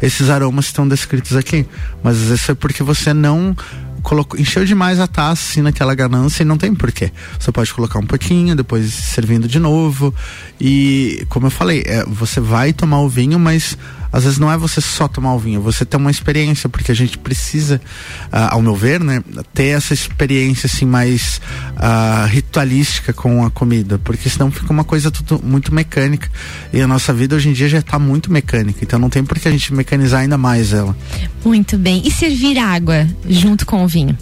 esses 0.02 0.28
aromas 0.28 0.66
que 0.66 0.72
estão 0.72 0.86
descritos 0.86 1.38
aqui". 1.38 1.66
Mas 2.02 2.16
às 2.20 2.28
vezes 2.28 2.48
é 2.50 2.54
porque 2.54 2.82
você 2.82 3.14
não 3.14 3.56
colocou, 4.04 4.38
encheu 4.38 4.64
demais 4.64 5.00
a 5.00 5.08
taça 5.08 5.50
assim 5.50 5.62
naquela 5.62 5.94
ganância 5.94 6.42
e 6.42 6.46
não 6.46 6.56
tem 6.56 6.72
porquê. 6.72 7.10
Você 7.40 7.50
pode 7.50 7.72
colocar 7.74 7.98
um 7.98 8.06
pouquinho, 8.06 8.54
depois 8.54 8.92
servindo 8.92 9.48
de 9.48 9.58
novo. 9.58 10.14
E 10.60 11.26
como 11.28 11.46
eu 11.46 11.50
falei, 11.50 11.82
é, 11.86 12.04
você 12.04 12.38
vai 12.38 12.72
tomar 12.72 13.00
o 13.00 13.08
vinho, 13.08 13.38
mas 13.38 13.76
às 14.14 14.22
vezes 14.22 14.38
não 14.38 14.48
é 14.48 14.56
você 14.56 14.80
só 14.80 15.08
tomar 15.08 15.34
o 15.34 15.40
vinho, 15.40 15.60
você 15.60 15.84
ter 15.84 15.96
uma 15.96 16.08
experiência, 16.08 16.68
porque 16.68 16.92
a 16.92 16.94
gente 16.94 17.18
precisa, 17.18 17.80
uh, 18.26 18.54
ao 18.54 18.62
meu 18.62 18.76
ver, 18.76 19.00
né, 19.00 19.20
ter 19.52 19.76
essa 19.76 19.92
experiência 19.92 20.68
assim 20.68 20.86
mais 20.86 21.40
uh, 21.72 22.24
ritualística 22.28 23.12
com 23.12 23.44
a 23.44 23.50
comida, 23.50 23.98
porque 23.98 24.30
senão 24.30 24.52
fica 24.52 24.72
uma 24.72 24.84
coisa 24.84 25.10
tudo 25.10 25.44
muito 25.44 25.74
mecânica. 25.74 26.30
E 26.72 26.80
a 26.80 26.86
nossa 26.86 27.12
vida 27.12 27.34
hoje 27.34 27.48
em 27.48 27.52
dia 27.52 27.68
já 27.68 27.80
está 27.80 27.98
muito 27.98 28.30
mecânica, 28.30 28.78
então 28.82 29.00
não 29.00 29.10
tem 29.10 29.24
por 29.24 29.36
que 29.36 29.48
a 29.48 29.50
gente 29.50 29.74
mecanizar 29.74 30.20
ainda 30.20 30.38
mais 30.38 30.72
ela. 30.72 30.96
Muito 31.44 31.76
bem. 31.76 32.00
E 32.04 32.10
servir 32.12 32.56
água 32.56 33.08
junto 33.28 33.66
com 33.66 33.82
o 33.82 33.88
vinho? 33.88 34.16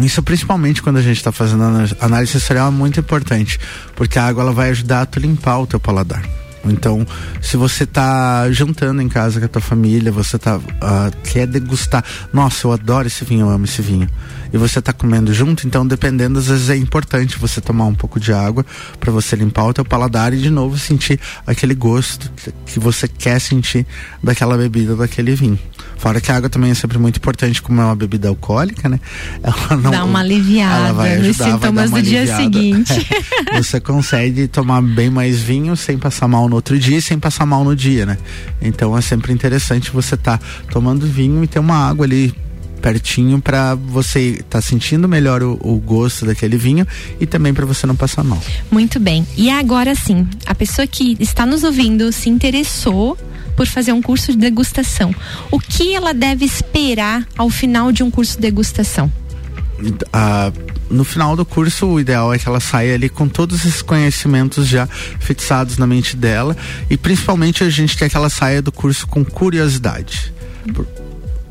Isso 0.00 0.22
principalmente 0.22 0.82
quando 0.82 0.98
a 0.98 1.02
gente 1.02 1.16
está 1.16 1.32
fazendo 1.32 1.62
análise 1.98 2.32
sensorial 2.32 2.68
é 2.68 2.70
muito 2.70 3.00
importante, 3.00 3.58
porque 3.96 4.18
a 4.18 4.26
água 4.26 4.42
ela 4.42 4.52
vai 4.52 4.68
ajudar 4.68 5.00
a 5.00 5.06
tu 5.06 5.18
limpar 5.18 5.60
o 5.60 5.66
teu 5.66 5.80
paladar. 5.80 6.43
Então, 6.70 7.06
se 7.40 7.56
você 7.56 7.84
está 7.84 8.50
jantando 8.50 9.02
em 9.02 9.08
casa 9.08 9.38
com 9.38 9.46
a 9.46 9.48
tua 9.48 9.62
família, 9.62 10.10
você 10.10 10.38
tá, 10.38 10.56
uh, 10.56 10.62
quer 11.24 11.46
degustar, 11.46 12.04
nossa, 12.32 12.66
eu 12.66 12.72
adoro 12.72 13.06
esse 13.06 13.24
vinho, 13.24 13.46
eu 13.46 13.50
amo 13.50 13.64
esse 13.64 13.82
vinho. 13.82 14.08
E 14.54 14.56
você 14.56 14.78
está 14.78 14.92
comendo 14.92 15.34
junto, 15.34 15.66
então 15.66 15.84
dependendo, 15.84 16.38
às 16.38 16.46
vezes 16.46 16.70
é 16.70 16.76
importante 16.76 17.36
você 17.36 17.60
tomar 17.60 17.86
um 17.86 17.94
pouco 17.94 18.20
de 18.20 18.32
água 18.32 18.64
para 19.00 19.10
você 19.10 19.34
limpar 19.34 19.64
o 19.64 19.74
teu 19.74 19.84
paladar 19.84 20.32
e 20.32 20.36
de 20.36 20.48
novo 20.48 20.78
sentir 20.78 21.18
aquele 21.44 21.74
gosto 21.74 22.30
que 22.64 22.78
você 22.78 23.08
quer 23.08 23.40
sentir 23.40 23.84
daquela 24.22 24.56
bebida, 24.56 24.94
daquele 24.94 25.34
vinho. 25.34 25.58
Fora 25.96 26.20
que 26.20 26.30
a 26.30 26.36
água 26.36 26.48
também 26.48 26.70
é 26.70 26.74
sempre 26.74 26.98
muito 26.98 27.16
importante, 27.16 27.60
como 27.60 27.80
é 27.80 27.84
uma 27.84 27.96
bebida 27.96 28.28
alcoólica, 28.28 28.88
né? 28.88 29.00
Ela 29.42 29.76
não, 29.76 29.90
Dá 29.90 30.04
uma 30.04 30.20
aliviada 30.20 30.88
ela 30.88 30.92
vai 30.92 31.14
ajudar, 31.14 31.26
nos 31.26 31.54
sintomas 31.54 31.90
do 31.90 32.02
dia 32.02 32.36
seguinte. 32.36 32.94
É, 33.50 33.62
você 33.62 33.80
consegue 33.80 34.48
tomar 34.48 34.80
bem 34.80 35.10
mais 35.10 35.40
vinho 35.40 35.76
sem 35.76 35.98
passar 35.98 36.26
mal 36.26 36.48
no 36.48 36.56
outro 36.56 36.78
dia 36.78 36.98
e 36.98 37.02
sem 37.02 37.18
passar 37.18 37.44
mal 37.44 37.64
no 37.64 37.74
dia, 37.74 38.06
né? 38.06 38.18
Então 38.60 38.96
é 38.96 39.00
sempre 39.00 39.32
interessante 39.32 39.90
você 39.90 40.14
estar 40.14 40.38
tá 40.38 40.44
tomando 40.70 41.06
vinho 41.06 41.42
e 41.42 41.46
ter 41.46 41.58
uma 41.58 41.76
água 41.76 42.06
ali 42.06 42.34
pertinho 42.84 43.40
para 43.40 43.74
você 43.74 44.20
estar 44.20 44.44
tá 44.44 44.60
sentindo 44.60 45.08
melhor 45.08 45.42
o, 45.42 45.58
o, 45.62 45.76
gosto 45.76 46.26
daquele 46.26 46.58
vinho 46.58 46.86
e 47.18 47.24
também 47.24 47.54
para 47.54 47.64
você 47.64 47.86
não 47.86 47.96
passar 47.96 48.22
mal. 48.22 48.38
Muito 48.70 49.00
bem. 49.00 49.26
E 49.38 49.48
agora 49.48 49.94
sim, 49.94 50.28
a 50.44 50.54
pessoa 50.54 50.86
que 50.86 51.16
está 51.18 51.46
nos 51.46 51.64
ouvindo 51.64 52.12
se 52.12 52.28
interessou 52.28 53.16
por 53.56 53.66
fazer 53.66 53.92
um 53.92 54.02
curso 54.02 54.32
de 54.32 54.36
degustação. 54.36 55.14
O 55.50 55.58
que 55.58 55.94
ela 55.94 56.12
deve 56.12 56.44
esperar 56.44 57.26
ao 57.38 57.48
final 57.48 57.90
de 57.90 58.02
um 58.02 58.10
curso 58.10 58.34
de 58.34 58.42
degustação? 58.42 59.10
Ah, 60.12 60.52
no 60.90 61.04
final 61.04 61.34
do 61.34 61.46
curso, 61.46 61.86
o 61.86 61.98
ideal 61.98 62.34
é 62.34 62.38
que 62.38 62.46
ela 62.46 62.60
saia 62.60 62.96
ali 62.96 63.08
com 63.08 63.26
todos 63.26 63.64
esses 63.64 63.80
conhecimentos 63.80 64.68
já 64.68 64.86
fixados 64.86 65.78
na 65.78 65.86
mente 65.86 66.18
dela 66.18 66.54
e 66.90 66.98
principalmente 66.98 67.64
a 67.64 67.70
gente 67.70 67.96
quer 67.96 68.10
que 68.10 68.16
ela 68.16 68.28
saia 68.28 68.60
do 68.60 68.70
curso 68.70 69.06
com 69.06 69.24
curiosidade. 69.24 70.34
Por, 70.74 70.86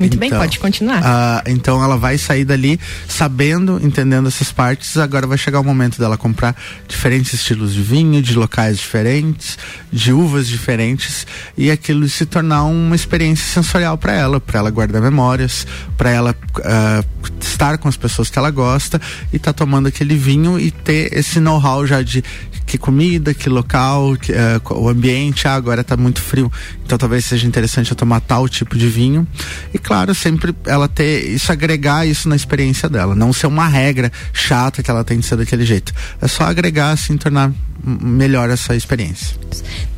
muito 0.03 0.17
então, 0.17 0.29
bem, 0.29 0.37
pode 0.37 0.59
continuar. 0.59 1.01
Uh, 1.01 1.49
então 1.49 1.83
ela 1.83 1.97
vai 1.97 2.17
sair 2.17 2.43
dali 2.43 2.79
sabendo, 3.07 3.79
entendendo 3.81 4.27
essas 4.27 4.51
partes. 4.51 4.97
Agora 4.97 5.25
vai 5.25 5.37
chegar 5.37 5.59
o 5.59 5.63
momento 5.63 5.97
dela 5.97 6.17
comprar 6.17 6.55
diferentes 6.87 7.33
estilos 7.33 7.73
de 7.73 7.81
vinho, 7.81 8.21
de 8.21 8.35
locais 8.35 8.77
diferentes, 8.77 9.57
de 9.91 10.11
uvas 10.11 10.47
diferentes 10.47 11.25
e 11.57 11.71
aquilo 11.71 12.07
se 12.09 12.25
tornar 12.25 12.63
uma 12.63 12.95
experiência 12.95 13.45
sensorial 13.45 13.97
para 13.97 14.13
ela, 14.13 14.39
para 14.39 14.59
ela 14.59 14.69
guardar 14.69 15.01
memórias, 15.01 15.65
para 15.97 16.09
ela 16.09 16.35
uh, 16.57 17.31
estar 17.63 17.77
com 17.77 17.87
as 17.87 17.95
pessoas 17.95 18.29
que 18.29 18.37
ela 18.37 18.51
gosta 18.51 19.01
e 19.31 19.39
tá 19.39 19.53
tomando 19.53 19.87
aquele 19.87 20.15
vinho 20.15 20.59
e 20.59 20.69
ter 20.69 21.17
esse 21.17 21.39
know-how 21.39 21.87
já 21.87 22.01
de 22.01 22.21
que 22.65 22.77
comida, 22.77 23.33
que 23.33 23.49
local, 23.49 24.17
que, 24.17 24.31
uh, 24.31 24.81
o 24.81 24.89
ambiente, 24.89 25.47
ah, 25.47 25.53
agora 25.53 25.81
está 25.81 25.95
muito 25.95 26.21
frio, 26.21 26.51
então 26.85 26.97
talvez 26.97 27.25
seja 27.25 27.45
interessante 27.45 27.91
eu 27.91 27.95
tomar 27.95 28.19
tal 28.21 28.47
tipo 28.47 28.77
de 28.77 28.87
vinho. 28.87 29.27
E 29.73 29.77
claro, 29.77 30.13
sempre 30.15 30.55
ela 30.65 30.87
ter 30.87 31.29
isso, 31.29 31.51
agregar 31.51 32.05
isso 32.05 32.27
na 32.27 32.35
experiência 32.35 32.89
dela, 32.89 33.15
não 33.15 33.31
ser 33.31 33.47
uma 33.47 33.67
regra 33.67 34.11
chata 34.33 34.81
que 34.81 34.89
ela 34.89 35.03
tem 35.03 35.19
de 35.19 35.25
ser 35.25 35.37
daquele 35.37 35.65
jeito. 35.65 35.93
É 36.21 36.27
só 36.27 36.43
agregar, 36.43 36.91
assim, 36.91 37.17
tornar 37.17 37.51
melhor 37.85 38.49
essa 38.49 38.75
experiência. 38.75 39.35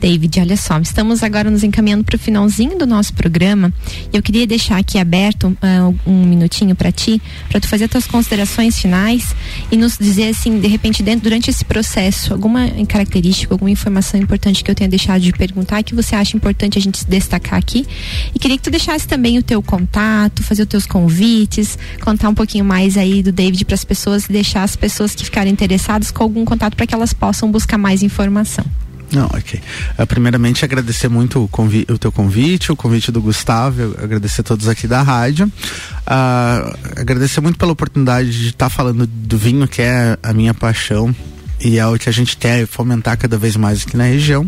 David, 0.01 0.39
olha 0.39 0.57
só, 0.57 0.79
estamos 0.79 1.21
agora 1.21 1.51
nos 1.51 1.63
encaminhando 1.63 2.03
para 2.03 2.15
o 2.15 2.19
finalzinho 2.19 2.77
do 2.77 2.85
nosso 2.85 3.13
programa. 3.13 3.71
Eu 4.11 4.21
queria 4.21 4.47
deixar 4.47 4.77
aqui 4.77 4.97
aberto 4.97 5.47
uh, 5.47 5.99
um 6.05 6.25
minutinho 6.25 6.75
para 6.75 6.91
ti, 6.91 7.21
para 7.55 7.61
tu 7.61 7.69
fazer 7.69 7.87
tuas 7.87 8.05
considerações 8.05 8.77
finais 8.77 9.33
e 9.71 9.77
nos 9.77 9.97
dizer 9.97 10.27
assim, 10.27 10.59
de 10.59 10.67
repente, 10.67 11.01
dentro, 11.01 11.21
durante 11.21 11.49
esse 11.49 11.63
processo, 11.63 12.33
alguma 12.33 12.67
característica, 12.85 13.53
alguma 13.53 13.71
informação 13.71 14.19
importante 14.19 14.61
que 14.61 14.69
eu 14.69 14.75
tenha 14.75 14.89
deixado 14.89 15.21
de 15.21 15.31
perguntar 15.31 15.81
que 15.81 15.95
você 15.95 16.15
acha 16.15 16.35
importante 16.35 16.77
a 16.77 16.81
gente 16.81 17.05
destacar 17.07 17.57
aqui. 17.57 17.87
E 18.33 18.39
queria 18.39 18.57
que 18.57 18.63
tu 18.63 18.69
deixasse 18.69 19.07
também 19.07 19.37
o 19.37 19.43
teu 19.43 19.63
contato, 19.63 20.43
fazer 20.43 20.63
os 20.63 20.67
teus 20.67 20.85
convites, 20.85 21.79
contar 22.01 22.27
um 22.27 22.33
pouquinho 22.33 22.65
mais 22.65 22.97
aí 22.97 23.23
do 23.23 23.31
David 23.31 23.63
para 23.63 23.75
as 23.75 23.85
pessoas 23.85 24.25
e 24.25 24.33
deixar 24.33 24.63
as 24.63 24.75
pessoas 24.75 25.15
que 25.15 25.23
ficarem 25.23 25.53
interessadas 25.53 26.11
com 26.11 26.23
algum 26.23 26.43
contato 26.43 26.75
para 26.75 26.85
que 26.85 26.93
elas 26.93 27.13
possam 27.13 27.49
buscar 27.49 27.75
buscar 27.75 27.77
mais 27.77 28.03
informação. 28.03 28.65
Não, 29.11 29.25
ok. 29.25 29.61
Uh, 29.97 30.07
primeiramente, 30.07 30.65
agradecer 30.65 31.07
muito 31.07 31.39
o, 31.39 31.93
o 31.93 31.97
teu 31.97 32.11
convite, 32.11 32.71
o 32.71 32.75
convite 32.75 33.11
do 33.11 33.21
Gustavo, 33.21 33.95
agradecer 34.01 34.41
a 34.41 34.43
todos 34.43 34.67
aqui 34.67 34.87
da 34.87 35.01
rádio. 35.01 35.45
Uh, 35.45 36.77
agradecer 36.99 37.41
muito 37.41 37.57
pela 37.57 37.71
oportunidade 37.71 38.31
de 38.31 38.47
estar 38.49 38.65
tá 38.65 38.69
falando 38.69 39.05
do 39.07 39.37
vinho, 39.37 39.67
que 39.67 39.81
é 39.81 40.17
a 40.21 40.33
minha 40.33 40.53
paixão 40.53 41.15
e 41.59 41.79
é 41.79 41.85
o 41.85 41.97
que 41.97 42.09
a 42.09 42.11
gente 42.11 42.37
quer 42.37 42.65
fomentar 42.67 43.17
cada 43.17 43.37
vez 43.37 43.55
mais 43.55 43.83
aqui 43.83 43.95
na 43.95 44.05
região. 44.05 44.47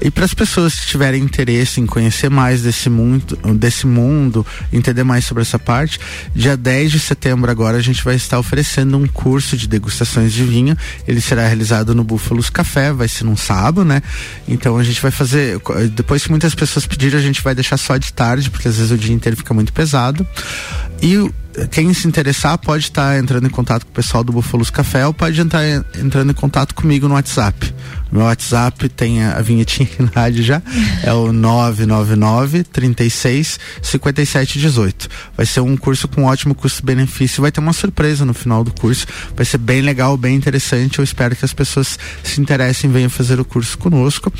E 0.00 0.10
para 0.10 0.24
as 0.24 0.34
pessoas 0.34 0.74
que 0.74 0.86
tiverem 0.86 1.22
interesse 1.22 1.80
em 1.80 1.86
conhecer 1.86 2.28
mais 2.28 2.62
desse 2.62 2.88
mundo, 2.90 3.36
desse 3.54 3.86
mundo, 3.86 4.46
entender 4.72 5.04
mais 5.04 5.24
sobre 5.24 5.42
essa 5.42 5.58
parte, 5.58 5.98
dia 6.34 6.56
10 6.56 6.92
de 6.92 7.00
setembro 7.00 7.50
agora 7.50 7.76
a 7.78 7.82
gente 7.82 8.04
vai 8.04 8.14
estar 8.14 8.38
oferecendo 8.38 8.96
um 8.96 9.06
curso 9.06 9.56
de 9.56 9.66
degustações 9.66 10.32
de 10.32 10.44
vinho. 10.44 10.76
Ele 11.06 11.20
será 11.20 11.46
realizado 11.46 11.94
no 11.94 12.04
Búfalos 12.04 12.50
Café, 12.50 12.92
vai 12.92 13.08
ser 13.08 13.24
num 13.24 13.36
sábado, 13.36 13.84
né? 13.84 14.02
Então 14.46 14.76
a 14.76 14.84
gente 14.84 15.00
vai 15.00 15.10
fazer, 15.10 15.60
depois 15.92 16.24
que 16.24 16.30
muitas 16.30 16.54
pessoas 16.54 16.86
pedirem, 16.86 17.18
a 17.18 17.22
gente 17.22 17.42
vai 17.42 17.54
deixar 17.54 17.76
só 17.76 17.96
de 17.96 18.12
tarde, 18.12 18.50
porque 18.50 18.68
às 18.68 18.76
vezes 18.76 18.90
o 18.90 18.98
dia 18.98 19.14
inteiro 19.14 19.36
fica 19.36 19.54
muito 19.54 19.72
pesado. 19.72 20.26
E 21.02 21.30
quem 21.70 21.92
se 21.94 22.06
interessar 22.06 22.58
pode 22.58 22.84
estar 22.84 23.18
entrando 23.18 23.46
em 23.46 23.50
contato 23.50 23.84
com 23.84 23.90
o 23.90 23.94
pessoal 23.94 24.22
do 24.22 24.32
Bufalos 24.32 24.70
Café 24.70 25.06
ou 25.06 25.14
pode 25.14 25.40
estar 25.40 25.62
entrando 25.98 26.30
em 26.30 26.34
contato 26.34 26.74
comigo 26.74 27.08
no 27.08 27.14
WhatsApp. 27.14 27.74
Meu 28.10 28.22
WhatsApp 28.22 28.88
tem 28.88 29.22
a, 29.22 29.36
a 29.36 29.42
vinhetinha 29.42 29.88
na 29.98 30.22
rádio 30.22 30.42
já, 30.42 30.62
é 31.02 31.12
o 31.12 31.32
999 31.32 32.62
36 32.64 33.58
57 33.82 34.58
18. 34.58 35.08
Vai 35.36 35.46
ser 35.46 35.60
um 35.60 35.76
curso 35.76 36.06
com 36.08 36.24
ótimo 36.24 36.54
custo-benefício, 36.54 37.42
vai 37.42 37.50
ter 37.50 37.60
uma 37.60 37.72
surpresa 37.72 38.24
no 38.24 38.32
final 38.32 38.62
do 38.62 38.72
curso. 38.72 39.06
Vai 39.34 39.44
ser 39.44 39.58
bem 39.58 39.80
legal, 39.80 40.16
bem 40.16 40.36
interessante. 40.36 40.98
Eu 40.98 41.04
espero 41.04 41.34
que 41.34 41.44
as 41.44 41.52
pessoas 41.52 41.98
se 42.22 42.40
interessem, 42.40 42.90
venham 42.90 43.10
fazer 43.10 43.40
o 43.40 43.44
curso 43.44 43.76
conosco 43.76 44.32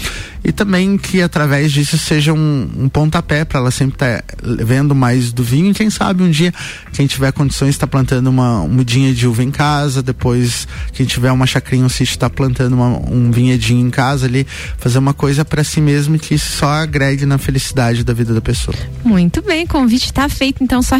e 0.44 0.52
também 0.52 0.96
que 0.96 1.20
através 1.20 1.72
disso 1.72 1.98
seja 1.98 2.32
um, 2.32 2.70
um 2.76 2.88
pontapé 2.88 3.44
para 3.44 3.58
ela 3.58 3.70
sempre 3.70 3.94
estar 3.96 4.22
tá 4.22 4.64
vendo 4.64 4.94
mais 4.94 5.32
do 5.32 5.42
vinho. 5.42 5.70
E 5.70 5.74
quem 5.74 5.90
sabe 5.90 6.22
um 6.22 6.30
dia, 6.30 6.54
quem 6.92 7.06
tiver 7.06 7.32
condições, 7.32 7.70
está 7.70 7.86
plantando 7.86 8.28
uma 8.28 8.66
mudinha 8.66 9.12
de 9.12 9.26
uva 9.26 9.42
em 9.42 9.50
casa, 9.50 10.02
depois 10.02 10.68
quem 10.92 11.04
tiver 11.04 11.32
uma 11.32 11.46
chacrinha, 11.46 11.84
um 11.84 11.88
sítio, 11.88 12.12
está 12.12 12.30
plantando 12.30 12.74
uma, 12.74 12.98
um 13.10 13.30
vinho 13.30 13.55
em 13.56 13.90
casa 13.90 14.26
ali, 14.26 14.46
fazer 14.78 14.98
uma 14.98 15.14
coisa 15.14 15.44
para 15.44 15.62
si 15.64 15.80
mesmo 15.80 16.18
que 16.18 16.38
só 16.38 16.68
agregue 16.68 17.26
na 17.26 17.38
felicidade 17.38 18.04
da 18.04 18.12
vida 18.12 18.34
da 18.34 18.40
pessoa. 18.40 18.76
Muito 19.04 19.42
bem, 19.42 19.64
o 19.64 19.68
convite 19.68 20.06
está 20.06 20.28
feito, 20.28 20.62
então 20.62 20.82
só 20.82 20.96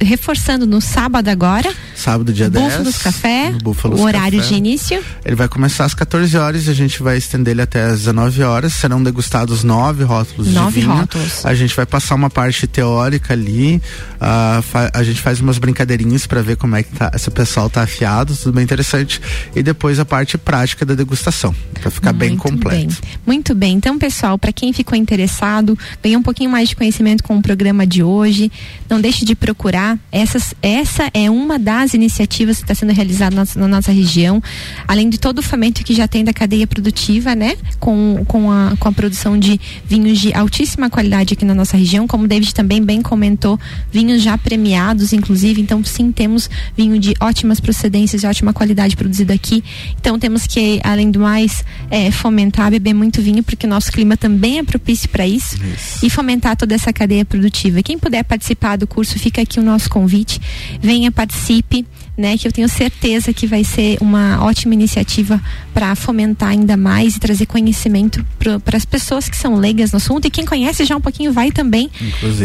reforçando 0.00 0.66
no 0.66 0.80
sábado 0.80 1.28
agora. 1.28 1.72
Sábado, 1.94 2.32
dia 2.32 2.50
Búfalos 2.50 2.84
10. 2.84 3.02
Café, 3.02 3.52
Búfalos 3.62 4.00
o 4.00 4.04
horário 4.04 4.38
Café. 4.38 4.50
de 4.50 4.54
início. 4.54 5.02
Ele 5.24 5.36
vai 5.36 5.48
começar 5.48 5.84
às 5.84 5.94
14 5.94 6.36
horas 6.36 6.66
e 6.66 6.70
a 6.70 6.74
gente 6.74 7.02
vai 7.02 7.16
estender 7.16 7.52
ele 7.52 7.62
até 7.62 7.82
às 7.84 8.00
19 8.00 8.42
horas. 8.42 8.74
Serão 8.74 9.02
degustados 9.02 9.64
nove 9.64 10.04
rótulos 10.04 10.52
nove 10.52 10.80
de 10.80 10.86
vinho. 10.86 10.98
rótulos. 10.98 11.44
A 11.44 11.54
gente 11.54 11.74
vai 11.74 11.86
passar 11.86 12.14
uma 12.14 12.30
parte 12.30 12.66
teórica 12.66 13.32
ali. 13.32 13.76
Uh, 14.16 14.90
a 14.92 15.02
gente 15.02 15.20
faz 15.20 15.40
umas 15.40 15.58
brincadeirinhas 15.58 16.26
para 16.26 16.42
ver 16.42 16.56
como 16.56 16.76
é 16.76 16.82
que 16.82 16.94
tá, 16.94 17.10
esse 17.14 17.30
pessoal 17.30 17.70
tá 17.70 17.82
afiado, 17.82 18.36
tudo 18.36 18.54
bem 18.54 18.64
interessante. 18.64 19.20
E 19.54 19.62
depois 19.62 19.98
a 19.98 20.04
parte 20.04 20.36
prática 20.36 20.84
da 20.84 20.94
degustação. 20.94 21.54
para 21.80 21.90
ficar 21.96 22.12
Muito 22.12 22.20
bem 22.20 22.36
completo. 22.36 23.00
Bem. 23.00 23.10
Muito 23.26 23.54
bem. 23.54 23.72
Então, 23.74 23.98
pessoal, 23.98 24.38
para 24.38 24.52
quem 24.52 24.72
ficou 24.72 24.96
interessado, 24.96 25.76
ganhar 26.02 26.18
um 26.18 26.22
pouquinho 26.22 26.50
mais 26.50 26.68
de 26.68 26.76
conhecimento 26.76 27.22
com 27.22 27.36
o 27.36 27.42
programa 27.42 27.86
de 27.86 28.02
hoje, 28.02 28.50
não 28.88 29.00
deixe 29.00 29.24
de 29.24 29.34
procurar. 29.34 29.98
Essas, 30.12 30.54
essa 30.62 31.10
é 31.12 31.30
uma 31.30 31.58
das 31.58 31.94
iniciativas 31.94 32.58
que 32.58 32.64
está 32.64 32.74
sendo 32.74 32.92
realizada 32.92 33.34
na, 33.34 33.46
na, 33.56 33.68
nossa 33.68 33.90
região, 33.92 34.42
além 34.86 35.08
de 35.08 35.18
todo 35.18 35.38
o 35.38 35.42
fomento 35.42 35.84
que 35.84 35.94
já 35.94 36.06
tem 36.06 36.24
da 36.24 36.32
cadeia 36.32 36.66
produtiva, 36.66 37.34
né? 37.34 37.56
Com, 37.80 38.24
com, 38.26 38.50
a, 38.50 38.74
com 38.78 38.88
a 38.88 38.92
produção 38.92 39.38
de 39.38 39.60
vinhos 39.86 40.20
de 40.20 40.32
altíssima 40.34 40.88
qualidade 40.88 41.34
aqui 41.34 41.44
na 41.44 41.54
nossa 41.54 41.76
região, 41.76 42.06
como 42.06 42.24
o 42.24 42.28
David 42.28 42.54
também 42.54 42.82
bem 42.82 43.02
comentou, 43.02 43.58
vinhos 43.90 44.22
já 44.22 44.38
premiados, 44.38 45.12
inclusive. 45.12 45.60
Então, 45.60 45.82
sim, 45.82 46.12
temos 46.12 46.48
vinho 46.76 46.98
de 46.98 47.14
ótimas 47.20 47.58
procedências 47.58 48.22
e 48.22 48.26
ótima 48.26 48.52
qualidade 48.52 48.96
produzido 48.96 49.32
aqui. 49.32 49.64
Então, 49.98 50.18
temos 50.18 50.46
que, 50.46 50.80
além 50.84 51.10
do 51.10 51.20
mais, 51.20 51.64
é, 51.90 52.10
fomentar, 52.10 52.70
beber 52.70 52.94
muito 52.94 53.22
vinho, 53.22 53.42
porque 53.42 53.66
o 53.66 53.68
nosso 53.68 53.92
clima 53.92 54.16
também 54.16 54.58
é 54.58 54.62
propício 54.62 55.08
para 55.08 55.26
isso, 55.26 55.56
isso, 55.64 56.04
e 56.04 56.10
fomentar 56.10 56.56
toda 56.56 56.74
essa 56.74 56.92
cadeia 56.92 57.24
produtiva. 57.24 57.82
Quem 57.82 57.98
puder 57.98 58.24
participar 58.24 58.76
do 58.76 58.86
curso, 58.86 59.18
fica 59.18 59.42
aqui 59.42 59.60
o 59.60 59.62
nosso 59.62 59.88
convite. 59.88 60.40
Venha, 60.80 61.10
participe 61.12 61.86
né? 62.16 62.36
Que 62.38 62.48
eu 62.48 62.52
tenho 62.52 62.68
certeza 62.68 63.32
que 63.32 63.46
vai 63.46 63.62
ser 63.64 63.98
uma 64.00 64.42
ótima 64.44 64.74
iniciativa 64.74 65.40
para 65.74 65.94
fomentar 65.94 66.50
ainda 66.50 66.76
mais 66.76 67.16
e 67.16 67.20
trazer 67.20 67.46
conhecimento 67.46 68.24
para 68.38 68.76
as 68.76 68.84
pessoas 68.84 69.28
que 69.28 69.36
são 69.36 69.56
leigas 69.56 69.92
no 69.92 69.98
assunto 69.98 70.26
e 70.26 70.30
quem 70.30 70.44
conhece 70.44 70.84
já 70.84 70.96
um 70.96 71.00
pouquinho 71.00 71.32
vai 71.32 71.52
também, 71.52 71.90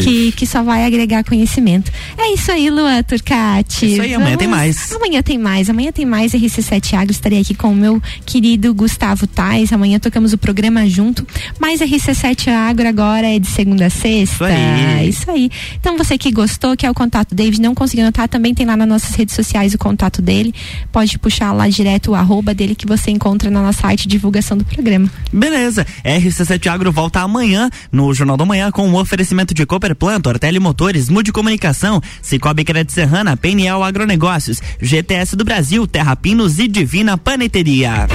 que, 0.04 0.32
que 0.34 0.46
só 0.46 0.64
vai 0.64 0.86
agregar 0.86 1.24
conhecimento. 1.24 1.92
É 2.18 2.34
isso 2.34 2.52
aí, 2.52 2.70
Luan 2.70 3.02
Turcati. 3.04 3.86
É 3.86 3.90
isso 3.90 4.02
aí, 4.02 4.14
amanhã 4.14 4.32
Vamos... 4.32 4.40
tem 4.40 4.48
mais. 4.48 4.92
Amanhã 4.92 5.22
tem 5.22 5.38
mais, 5.38 5.70
amanhã 5.70 5.92
tem 5.92 6.06
mais 6.06 6.34
RC7 6.34 6.94
Agro, 6.94 7.12
estarei 7.12 7.40
aqui 7.40 7.54
com 7.54 7.72
o 7.72 7.76
meu 7.76 8.02
querido 8.26 8.74
Gustavo 8.74 9.26
Tais, 9.28 9.72
amanhã 9.72 10.00
tocamos 10.00 10.34
o 10.34 10.38
programa 10.38 10.88
junto, 10.88 11.26
mas 11.60 11.80
RC7 11.80 12.50
Agro 12.50 12.88
agora 12.88 13.28
é 13.28 13.40
de 13.40 13.48
segunda 13.48 13.86
a 13.86 13.90
sexta. 13.90 14.22
Isso 14.22 14.44
aí. 14.44 15.10
Isso 15.10 15.32
aí. 15.32 15.52
Então 15.80 15.98
você 15.98 16.18
que 16.18 16.32
gostou, 16.32 16.76
que 16.76 16.86
é 16.86 16.92
o 16.92 16.94
contato 16.94 17.34
David, 17.34 17.62
não 17.62 17.74
conseguiu 17.74 18.04
anotar, 18.04 18.28
também 18.28 18.54
tem 18.54 18.66
lá 18.66 18.76
nas 18.76 18.88
nossas 18.88 19.16
redes 19.16 19.36
sociais 19.36 19.61
sociais 19.62 19.74
o 19.74 19.78
contato 19.78 20.22
dele. 20.22 20.54
Pode 20.92 21.18
puxar 21.20 21.52
lá 21.52 21.68
direto 21.70 22.12
o 22.12 22.16
arroba 22.16 22.54
dele 22.54 22.76
que 22.76 22.88
você 22.88 23.12
encontra 23.12 23.50
na 23.50 23.62
nossa 23.62 23.82
site 23.82 24.04
de 24.04 24.10
divulgação 24.10 24.58
do 24.58 24.66
programa. 24.66 25.10
Beleza. 25.32 25.86
RC7 26.04 26.68
Agro 26.68 26.92
volta 26.92 27.22
amanhã 27.22 27.70
no 27.92 28.14
Jornal 28.14 28.38
da 28.38 28.46
Manhã 28.46 28.72
com 28.72 28.88
o 28.88 28.92
um 28.92 28.96
oferecimento 28.96 29.54
de 29.54 29.66
Cooper 29.66 29.96
Plant, 29.96 30.26
Ortele 30.26 30.60
Motores, 30.60 31.10
Mude 31.10 31.32
Comunicação, 31.32 32.02
Cicobi 32.22 32.64
Crédito 32.64 32.94
Serrana, 32.94 33.38
PNL 33.38 33.84
Agronegócios, 33.84 34.62
GTS 34.82 35.36
do 35.36 35.44
Brasil, 35.44 35.88
Terra 35.88 36.16
Pinos 36.16 36.60
e 36.60 36.68
Divina 36.68 37.18
Paneteria. 37.18 38.08